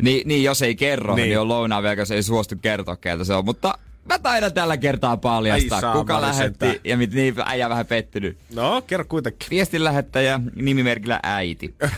[0.01, 1.39] Niin, niin jos ei kerro, niin, Niin.
[1.39, 3.45] on lounaan vielä, jos ei suostu kertoa, keltä se on.
[3.45, 3.77] Mutta
[4.09, 6.75] mä taidan tällä kertaa paljastaa, Ai kuka lähetti sentään.
[6.83, 8.37] ja mit, niin äijä vähän pettynyt.
[8.55, 9.47] No, kerro kuitenkin.
[9.49, 11.75] Viestin lähettäjä nimimerkillä äiti.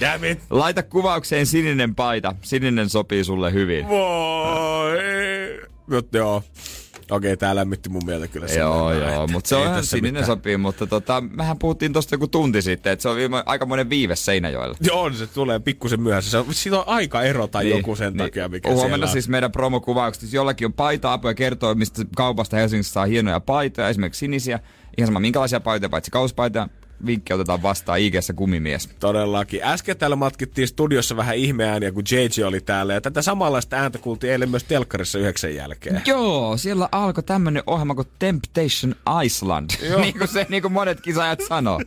[0.00, 0.38] Damn it.
[0.50, 2.34] Laita kuvaukseen sininen paita.
[2.42, 3.88] Sininen sopii sulle hyvin.
[3.88, 4.98] Voi.
[5.90, 6.42] Mutta joo.
[7.10, 10.12] Okei, tää lämmitti mun mieltä kyllä sen Joo, verran, joo, mutta se on ihan sininen
[10.12, 10.26] mitään.
[10.26, 14.16] sopii, mutta tota, mehän puhuttiin tosta joku tunti sitten, että se on viime, aikamoinen viive
[14.16, 14.76] Seinäjoella.
[14.80, 16.30] Joo, on, se tulee pikkusen myöhässä.
[16.30, 19.12] Se on, siitä on aika ero tai niin, joku sen takia, mikä Huomenna siellä on.
[19.12, 20.22] siis meidän promokuvaukset.
[20.22, 24.60] Jos jollakin on paita-apu ja kertoo, mistä kaupasta Helsingissä saa hienoja paitoja, esimerkiksi sinisiä.
[24.98, 26.68] Ihan sama minkälaisia paitoja, paitsi kauspaitoja.
[27.06, 28.88] Vinkki otetaan vastaan ig kumimies.
[29.00, 29.60] Todellakin.
[29.64, 32.94] Äsken täällä matkittiin studiossa vähän ihmeääniä, kun JJ oli täällä.
[32.94, 36.02] Ja tätä samanlaista ääntä kuultiin eilen myös telkkarissa yhdeksän jälkeen.
[36.06, 38.94] Joo, siellä alkoi tämmönen ohjelma kuin Temptation
[39.24, 39.70] Iceland.
[40.00, 41.80] niin kuin se, niin kuin monet kisaajat sanoo.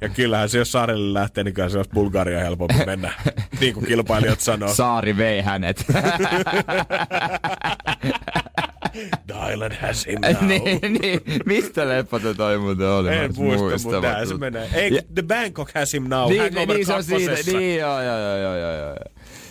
[0.00, 3.12] Ja kyllähän se, jos saarelle lähtee, niin kyllä se olisi Bulgaria helpompi mennä.
[3.60, 4.74] niin kuin kilpailijat sanoo.
[4.80, 5.86] Saari vei hänet.
[9.52, 10.46] Island has him now.
[10.48, 11.20] niin, niin.
[11.46, 13.08] Mistä leppote toi muuten oli?
[13.08, 14.68] En en muista, mutta näin se menee.
[14.74, 16.28] Ei, Ja- The Bangkok has him now.
[16.30, 17.58] Niin, Hangover niin, niin, se on kakkosessa.
[17.58, 18.96] Niin, joo, joo, joo, joo, joo, joo.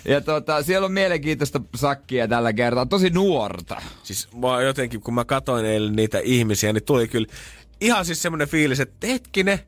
[0.05, 2.85] Ja tota, siellä on mielenkiintoista sakkia tällä kertaa.
[2.85, 3.81] Tosi nuorta.
[4.03, 7.27] Siis mä jotenkin, kun mä katoin eilen niitä ihmisiä, niin tuli kyllä
[7.81, 9.59] ihan siis semmoinen fiilis, että hetkinen,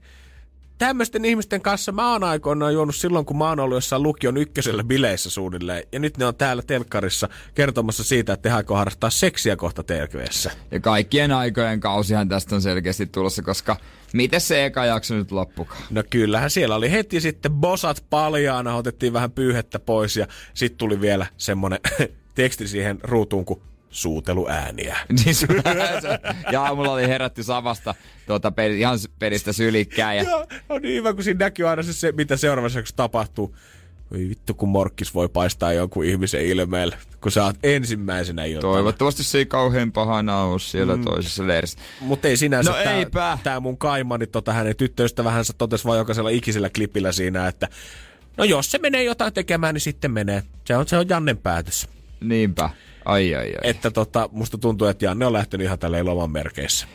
[0.81, 4.83] tämmöisten ihmisten kanssa mä oon aikoinaan juonut silloin, kun mä oon ollut jossain lukion ykkösellä
[4.83, 5.83] bileissä suunnilleen.
[5.91, 10.51] Ja nyt ne on täällä telkkarissa kertomassa siitä, että tehdäänkö harrastaa seksiä kohta TLVssä.
[10.71, 13.77] Ja kaikkien aikojen kausihan tästä on selkeästi tulossa, koska
[14.13, 15.83] miten se eka jakso nyt loppukaan?
[15.89, 21.01] No kyllähän siellä oli heti sitten bosat paljaana, otettiin vähän pyyhettä pois ja sitten tuli
[21.01, 21.79] vielä semmonen
[22.35, 23.61] teksti siihen ruutuun kuin
[23.91, 24.97] suuteluääniä.
[25.25, 25.47] Niin se-
[26.51, 27.95] ja aamulla oli herätty Savasta
[28.27, 30.17] tuota, peli, ihan pelistä sylikkään.
[30.17, 33.55] Ja, Joo, on niin hyvä, kun siinä näkyy aina se, se mitä seuraavassa jaksossa tapahtuu.
[34.11, 38.73] Voi vittu, kun morkkis voi paistaa jonkun ihmisen ilmeelle, kun sä oot ensimmäisenä iltana.
[38.73, 41.03] Toivottavasti se ei kauhean pahana ole siellä mm.
[41.03, 41.79] toisessa leirissä.
[42.01, 43.37] Mutta ei sinänsä No tää, eipä.
[43.43, 47.67] tää mun kaimani tota hänen tyttöystävänsä totesi vaan jokaisella ikisellä klipillä siinä, että
[48.37, 50.43] no jos se menee jotain tekemään, niin sitten menee.
[50.65, 51.87] Se on, se on Jannen päätös.
[52.21, 52.69] Niinpä.
[53.05, 53.51] Ai ai ai.
[53.63, 56.87] Että tota, musta tuntuu, että Janne on lähtenyt ihan tälleen loman merkeissä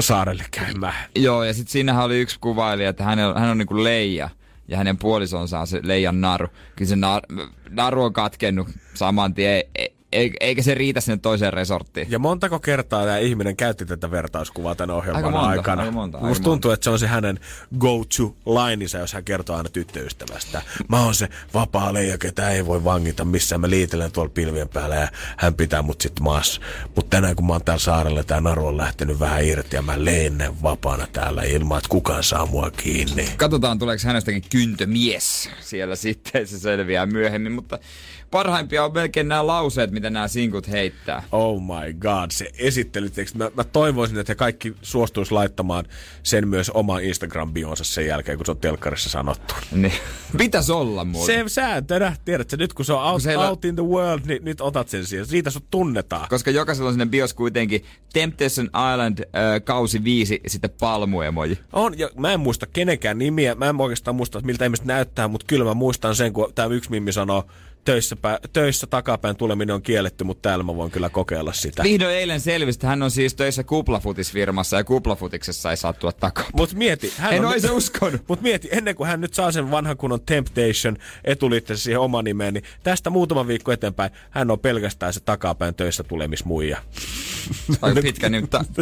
[0.00, 0.94] saarelle käymään.
[1.16, 4.28] Joo, ja sitten siinähän oli yksi kuvailija, että hän on, hän on niinku leija.
[4.68, 6.48] Ja hänen puolisonsa on se leijan naru.
[6.76, 7.22] Kyllä se nar,
[7.70, 9.62] naru on katkennut saman tien.
[9.74, 9.86] E,
[10.40, 12.06] eikä se riitä sinne toiseen resorttiin.
[12.10, 15.82] Ja montako kertaa tämä ihminen käytti tätä vertauskuvaa tämän ohjelman Aika monta, aikana?
[15.82, 17.40] aika monta, aika Musta tuntuu, että se on se hänen
[17.78, 20.62] go-to-laininsa, jos hän kertoo aina tyttöystävästä.
[20.88, 23.60] Mä oon se vapaa leija, ketä ei voi vangita missään.
[23.60, 26.60] Mä liitelen tuolla pilvien päällä ja hän pitää mut sit maassa.
[26.96, 30.04] Mutta tänään kun mä oon täällä saarella, tää naru on lähtenyt vähän irti ja mä
[30.04, 33.28] leinen vapaana täällä ilman, että kukaan saa mua kiinni.
[33.36, 37.78] Katsotaan, tuleeko hänestäkin kyntömies siellä sitten, se selviää myöhemmin, mutta
[38.34, 41.22] parhaimpia on melkein nämä lauseet, mitä nämä sinkut heittää.
[41.32, 43.38] Oh my god, se esittelyteksti.
[43.38, 45.84] Mä, mä toivoisin, että he kaikki suostuis laittamaan
[46.22, 49.54] sen myös omaan Instagram-bionsa sen jälkeen, kun se on telkkarissa sanottu.
[49.72, 49.92] Niin.
[50.38, 51.48] Pitäis olla muuten.
[51.48, 54.60] Se sääntönä, tiedätkö, nyt kun se on out, se out in the world, niin nyt
[54.60, 55.26] otat sen siihen.
[55.26, 56.28] Siitä sut tunnetaan.
[56.28, 61.58] Koska jokaisella on sinne bios kuitenkin Temptation Island äh, kausi viisi, sitten palmuemoji.
[61.72, 65.46] On, ja mä en muista kenenkään nimiä, mä en oikeastaan muista, miltä ihmiset näyttää, mutta
[65.46, 67.44] kyllä mä muistan sen, kun tämä yksi mimmi sanoo,
[67.84, 71.82] töissä, pä, töissä takapäin tuleminen on kielletty, mutta täällä mä voin kyllä kokeilla sitä.
[71.82, 76.46] Vihdoin eilen selvisi, että hän on siis töissä kuplafutisfirmassa ja kuplafutiksessa ei saa tulla takaa.
[76.52, 78.22] Mut mieti, hän En on ois uskonut.
[78.28, 82.54] Mut mieti, ennen kuin hän nyt saa sen vanhan kunnon Temptation etuliitteessä siihen oman nimeen,
[82.54, 86.78] niin tästä muutama viikko eteenpäin hän on pelkästään se takapäin töissä tulemismuija.
[87.82, 88.50] Aika pitkä nyt.
[88.50, 88.76] Ta- T,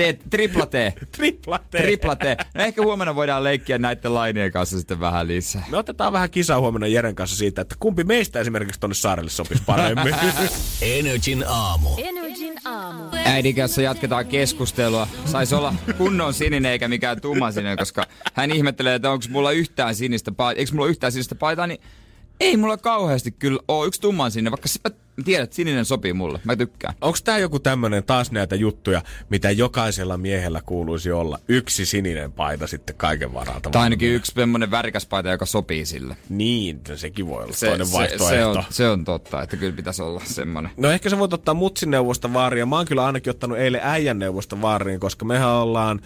[0.00, 0.26] T, T, T.
[0.26, 0.72] T, tripla T.
[1.16, 1.70] Tripla T.
[1.70, 2.22] Tripla T.
[2.54, 5.64] No ehkä huomenna voidaan leikkiä näiden lainien kanssa sitten vähän lisää.
[5.70, 9.62] Me otetaan vähän kisaa huomenna Jeren kanssa siitä, että kumpi meistä esimerkiksi tonne saarelle sopisi
[9.66, 10.14] paremmin.
[10.82, 11.88] Energin aamu.
[11.98, 13.04] Energin aamu.
[13.24, 15.08] Äidin kanssa jatketaan keskustelua.
[15.24, 19.94] Saisi olla kunnon sininen eikä mikään tumma sininen, koska hän ihmettelee, että onko mulla yhtään
[19.94, 20.60] sinistä paitaa.
[20.60, 21.80] Eikö mulla yhtään sinistä paitaa, niin
[22.40, 24.80] ei mulla kauheasti kyllä ole yksi tumman sininen, vaikka sä
[25.24, 26.40] tiedät, että sininen sopii mulle.
[26.44, 26.94] Mä tykkään.
[27.00, 31.38] Onko tämä joku tämmönen taas näitä juttuja, mitä jokaisella miehellä kuuluisi olla?
[31.48, 33.70] Yksi sininen paita sitten kaiken varalta.
[33.70, 36.16] Tai ainakin yksi semmonen värikäs paita, joka sopii sille.
[36.28, 38.28] Niin, sekin voi olla Se, toinen se, vaihtoehto.
[38.28, 40.70] se, on, se on totta, että kyllä pitäisi olla semmonen.
[40.76, 42.66] No ehkä sä voit ottaa mutsin neuvosta vaaria.
[42.66, 46.00] Mä oon kyllä ainakin ottanut eilen äijän neuvosta vaariin, koska mehän ollaan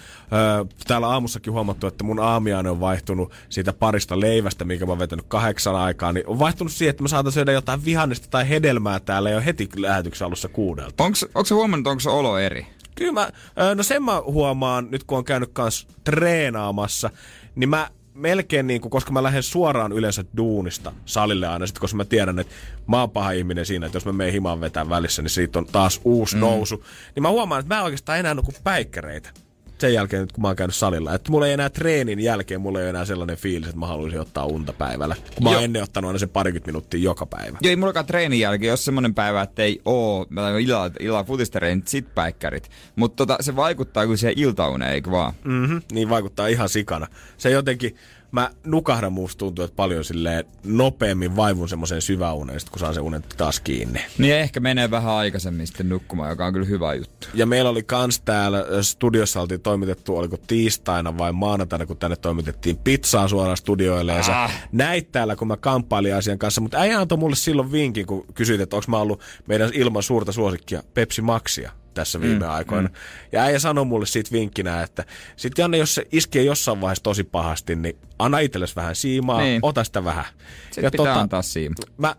[0.60, 4.98] ö, täällä aamussakin huomattu, että mun aamiainen on vaihtunut siitä parista leivästä, minkä mä oon
[4.98, 8.93] vetänyt kahdeksan aikaa, niin on vaihtunut siihen, että mä saatan syödä jotain vihannesta tai hedelmää
[9.00, 11.04] täällä jo heti lähetyksen alussa kuudelta.
[11.04, 12.66] Onko, se huomannut, onko se olo eri?
[12.94, 13.30] Kyllä mä,
[13.74, 17.10] no sen mä huomaan nyt kun on käynyt kans treenaamassa,
[17.54, 21.96] niin mä melkein niin kuin, koska mä lähden suoraan yleensä duunista salille aina, sit koska
[21.96, 22.54] mä tiedän, että
[22.86, 25.66] mä oon paha ihminen siinä, että jos mä menen himaan vetää välissä, niin siitä on
[25.66, 26.40] taas uusi mm.
[26.40, 26.84] nousu.
[27.14, 29.30] Niin mä huomaan, että mä en oikeastaan enää nuku päikkäreitä
[29.78, 31.14] sen jälkeen, nyt kun mä oon käynyt salilla.
[31.14, 34.46] Että mulla ei enää treenin jälkeen, mulla ei enää sellainen fiilis, että mä haluaisin ottaa
[34.46, 35.16] unta päivällä.
[35.34, 35.64] Kun mä oon Joo.
[35.64, 37.58] ennen ottanut aina sen parikymmentä minuuttia joka päivä.
[37.62, 41.24] Joo, ei mullakaan treenin jälkeen, jos semmonen päivä, että ei oo, mä oon illalla, illalla
[41.24, 42.70] futistereen, sit päikkärit.
[42.96, 45.32] Mutta tota, se vaikuttaa kyllä siihen iltauneen, eikö vaan?
[45.44, 47.06] Mm-hmm, niin vaikuttaa ihan sikana.
[47.36, 47.96] Se jotenkin,
[48.34, 53.24] mä nukahdan musta tuntuu, että paljon silleen nopeammin vaivun semmoiseen syväuneen, kun saan sen unen
[53.36, 54.00] taas kiinni.
[54.18, 57.28] Niin ehkä menee vähän aikaisemmin sitten nukkumaan, joka on kyllä hyvä juttu.
[57.34, 62.76] Ja meillä oli kans täällä studiossa oltiin toimitettu, oliko tiistaina vai maanantaina, kun tänne toimitettiin
[62.76, 64.12] pizzaa suoraan studioille.
[64.12, 64.52] Ja sä Ah.
[64.72, 68.60] näit täällä, kun mä kamppailin asian kanssa, mutta äijä antoi mulle silloin vinkin, kun kysyit,
[68.60, 72.88] että onko mä ollut meidän ilman suurta suosikkia Pepsi Maxia tässä viime mm, aikoina.
[72.88, 72.94] Mm.
[73.32, 75.04] Ja äijä sanoi mulle siitä vinkkinä, että
[75.36, 79.58] sit Janne, jos se iskee jossain vaiheessa tosi pahasti, niin anna itsellesi vähän siimaa, Niin.
[79.62, 80.24] ota sitä vähän.
[80.70, 81.74] Sitten pitää antaa siima.
[81.96, 82.16] Mä,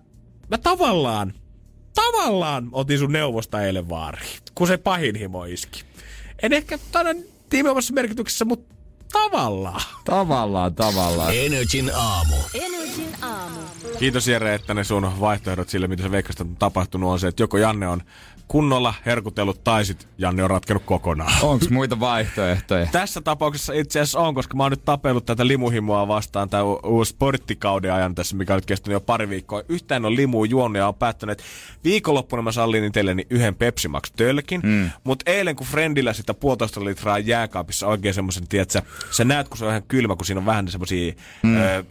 [0.52, 1.34] mä tavallaan,
[1.96, 5.84] tavallaan otin sun neuvosta eilen vaariin, kun se pahin himo iski.
[6.44, 7.16] En ehkä tänä
[7.50, 8.76] tiimeomassa merkityksessä, mutta
[9.14, 9.82] tavallaan.
[10.06, 11.34] Tavallaan, tavallaan.
[11.36, 12.36] Energin aamu.
[12.54, 13.60] Energin aamu.
[14.00, 17.44] Kiitos Jere, että ne sun vaihtoehdot sille, mitä se veikkasta on tapahtunut, on se, että
[17.44, 18.02] joko Janne on
[18.48, 21.34] kunnolla herkutellut tai sit Janne on ratkenut kokonaan.
[21.42, 22.86] Onks muita vaihtoehtoja?
[22.92, 27.10] Tässä tapauksessa itse asiassa on, koska mä oon nyt tapellut tätä limuhimoa vastaan tämä uusi
[27.10, 29.62] sporttikauden ajan tässä, mikä on nyt kestänyt jo pari viikkoa.
[29.70, 31.44] Yhtään on limu juonut ja on päättänyt, että
[31.84, 34.62] viikonloppuna mä sallin itselleni yhden Pepsi Max tölkin.
[34.64, 34.90] Mm.
[35.04, 38.82] Mutta eilen kun Friendillä sitä puolitoista litraa jääkaapissa oikein semmoisen, tiedätkö,
[39.12, 41.58] sä näet kun se on ihan kylmä, kun siinä on vähän semmosia, mm.
[41.58, 41.84] öö,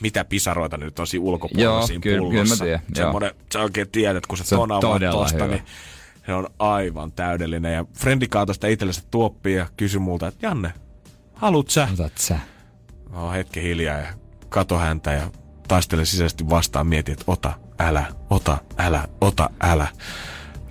[0.00, 2.64] mitä pisaroita nyt on siinä ulkopuolella Joo, siinä kyllä- pullossa.
[2.64, 3.04] kyllä mä tiedän, joo.
[3.06, 4.68] Semmoinen, sä oikein tiedät, kun sä Se on
[5.10, 5.46] tosta, hyvä.
[5.54, 5.62] niin
[6.26, 7.74] se on aivan täydellinen.
[7.74, 10.72] Ja Frendi kaatoi sitä itsellensä tuoppia ja kysyi multa, että Janne,
[11.34, 11.88] haluut sä?
[11.92, 12.38] Otat sä.
[13.10, 14.06] Mä oon hetken hiljaa ja
[14.48, 15.30] kato häntä ja
[15.68, 16.86] taistelen sisäisesti vastaan.
[16.86, 19.86] Mietin, että ota, älä, ota, älä, ota, älä.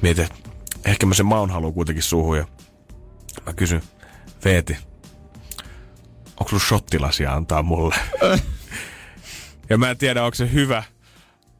[0.01, 0.37] Mietin, että
[0.85, 2.45] ehkä mä sen maun haluan kuitenkin suuhun ja
[3.45, 3.81] mä kysyn,
[4.45, 4.77] Veeti,
[6.39, 7.95] onko sulla shottilasia antaa mulle?
[9.69, 10.83] ja mä en tiedä, onko se hyvä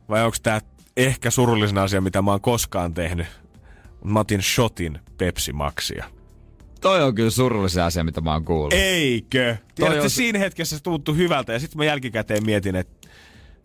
[0.09, 0.61] vai onko tää
[0.97, 3.27] ehkä surullisin asia, mitä mä oon koskaan tehnyt.
[4.03, 6.05] Mä otin shotin Pepsi Maxia.
[6.81, 8.73] Toi on kyllä surullisen asia, mitä mä oon kuullut.
[8.73, 9.57] Eikö?
[9.75, 13.07] Tiedätkö, on- siinä hetkessä se tuntui hyvältä ja sitten mä jälkikäteen mietin, että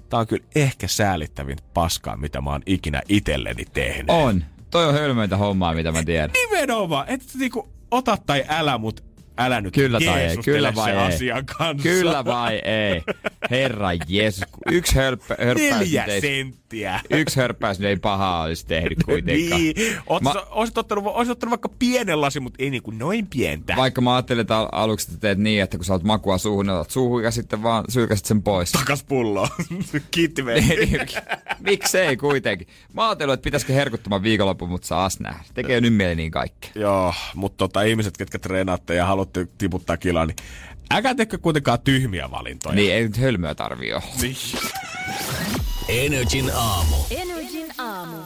[0.09, 4.11] tää on kyllä ehkä säälittävin paskaa, mitä mä oon ikinä itselleni tehnyt.
[4.11, 4.45] On.
[4.71, 6.31] Toi on hölmöintä hommaa, mitä mä tiedän.
[6.51, 9.05] Nimenomaan, että niinku ota tai älä, mut
[9.39, 10.97] älä nyt Kyllä tai ei, kyllä vai ei.
[10.99, 11.83] asian kanssa.
[11.89, 13.03] Kyllä vai ei?
[13.51, 14.45] Herra Jeesus.
[14.73, 17.01] Yksi hörppä, hörppäys Neljä senttiä.
[17.11, 19.61] yksi hörppäys ei pahaa olisi tehnyt kuitenkaan.
[19.63, 19.75] Niin.
[20.07, 23.75] Oot, Mä- olisit, ottanut, olisit ottanut vaikka pienen lasin, mutta ei niinku noin pientä.
[23.77, 26.67] Vaikka mä ajattelin, että al- aluksi että teet niin, että kun sä oot makua suuhun,
[26.67, 28.73] niin otat suuhun ja sitten vaan sylkäsit sen pois.
[28.73, 29.49] Takas pulloon.
[30.11, 30.75] Kiitti meitä.
[31.61, 32.67] Miksei kuitenkin?
[32.93, 35.45] Mä ajattelin, että pitäisikö herkuttoman viikonloppu, mutta saas nähdä.
[35.55, 36.71] Tekee nyt mieli niin kaikkea.
[36.75, 40.37] Joo, mutta tota, ihmiset, ketkä treenaatte ja haluatte tiputtaa kilaa, niin
[40.91, 42.75] älkää tekö kuitenkaan tyhmiä valintoja.
[42.75, 44.05] Niin ei nyt hölmöä tarvii olla.
[44.23, 44.37] Niin.
[45.89, 46.97] Energin aamu.
[47.11, 48.17] Energin aamu.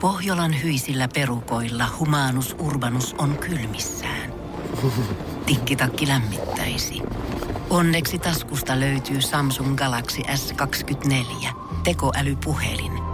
[0.00, 4.34] Pohjolan hyisillä perukoilla humanus urbanus on kylmissään.
[5.46, 7.02] Tikkitakki lämmittäisi.
[7.70, 11.48] Onneksi taskusta löytyy Samsung Galaxy S24
[11.84, 13.13] tekoälypuhelin.